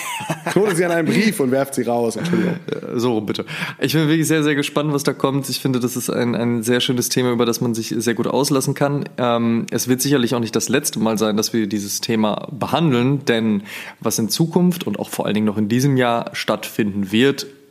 [0.52, 2.16] Knotet sie an einen Brief und werft sie raus.
[2.16, 2.56] Entschuldigung.
[2.68, 3.46] Äh, so rum bitte.
[3.80, 5.48] Ich bin wirklich sehr, sehr gespannt, was da kommt.
[5.50, 8.28] Ich finde, das ist ein, ein sehr schönes Thema, über das man sich sehr gut
[8.28, 9.06] auslassen kann.
[9.18, 13.26] Ähm, es wird sicherlich auch nicht das letzte Mal sein, dass wir dieses Thema behandeln,
[13.26, 13.64] denn
[14.00, 17.21] was in Zukunft und auch vor allen Dingen noch in diesem Jahr stattfinden wird,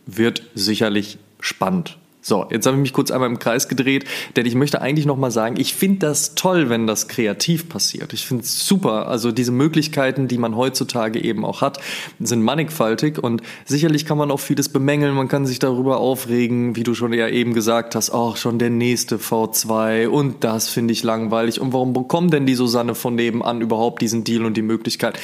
[0.07, 1.97] wird sicherlich spannend.
[2.23, 4.05] So, jetzt habe ich mich kurz einmal im Kreis gedreht,
[4.37, 8.13] denn ich möchte eigentlich nochmal sagen, ich finde das toll, wenn das kreativ passiert.
[8.13, 9.09] Ich finde es super.
[9.09, 11.81] Also diese Möglichkeiten, die man heutzutage eben auch hat,
[12.19, 15.15] sind mannigfaltig und sicherlich kann man auch vieles bemängeln.
[15.15, 18.71] Man kann sich darüber aufregen, wie du schon ja eben gesagt hast, auch schon der
[18.71, 23.63] nächste V2 und das finde ich langweilig und warum bekommt denn die Susanne von nebenan
[23.63, 25.19] überhaupt diesen Deal und die Möglichkeit?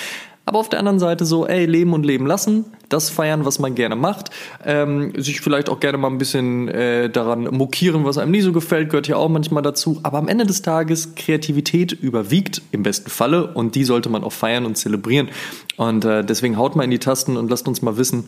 [0.48, 3.74] Aber auf der anderen Seite so, ey, leben und leben lassen, das feiern, was man
[3.74, 4.30] gerne macht,
[4.64, 8.52] ähm, sich vielleicht auch gerne mal ein bisschen äh, daran mokieren, was einem nie so
[8.52, 9.98] gefällt, gehört ja auch manchmal dazu.
[10.04, 14.32] Aber am Ende des Tages, Kreativität überwiegt im besten Falle und die sollte man auch
[14.32, 15.30] feiern und zelebrieren.
[15.78, 18.22] Und äh, deswegen haut mal in die Tasten und lasst uns mal wissen,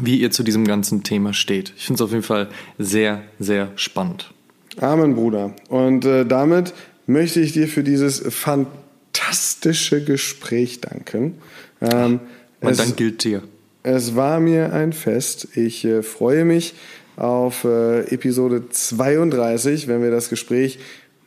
[0.00, 1.72] wie ihr zu diesem ganzen Thema steht.
[1.76, 2.46] Ich finde es auf jeden Fall
[2.78, 4.32] sehr, sehr spannend.
[4.80, 5.54] Amen, Bruder.
[5.68, 6.72] Und äh, damit
[7.08, 8.87] möchte ich dir für dieses fantastische
[9.28, 11.34] fantastische Gespräch danken.
[11.80, 12.20] Ähm,
[12.60, 13.42] Und dann gilt dir.
[13.82, 15.48] Es war mir ein Fest.
[15.54, 16.74] Ich äh, freue mich
[17.16, 20.78] auf äh, Episode 32, wenn wir das Gespräch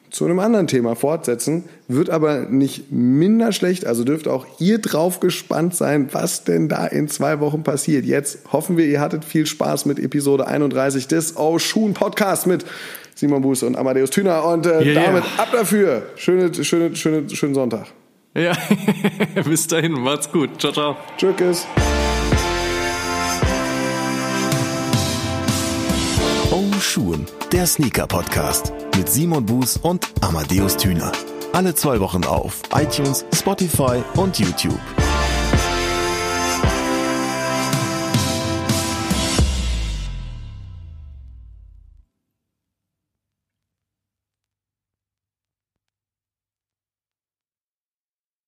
[0.10, 1.66] zu einem anderen Thema fortsetzen.
[1.88, 3.86] Wird aber nicht minder schlecht.
[3.86, 8.06] Also dürft auch ihr drauf gespannt sein, was denn da in zwei Wochen passiert.
[8.06, 12.66] Jetzt hoffen wir, ihr hattet viel Spaß mit Episode 31 des Oshun Podcast mit
[13.22, 14.44] Simon Buß und Amadeus Thüner.
[14.46, 15.44] Und äh, yeah, damit yeah.
[15.44, 16.08] ab dafür.
[16.16, 17.86] Schöne, schöne, schöne, schönen Sonntag.
[18.34, 18.54] Ja,
[19.46, 19.92] bis dahin.
[19.92, 20.60] Macht's gut.
[20.60, 20.98] Ciao, ciao.
[21.18, 21.68] Tschüss.
[26.50, 31.12] Oh Schuhen, der Sneaker-Podcast mit Simon Buß und Amadeus Thüner.
[31.54, 34.80] Alle zwei Wochen auf iTunes, Spotify und YouTube.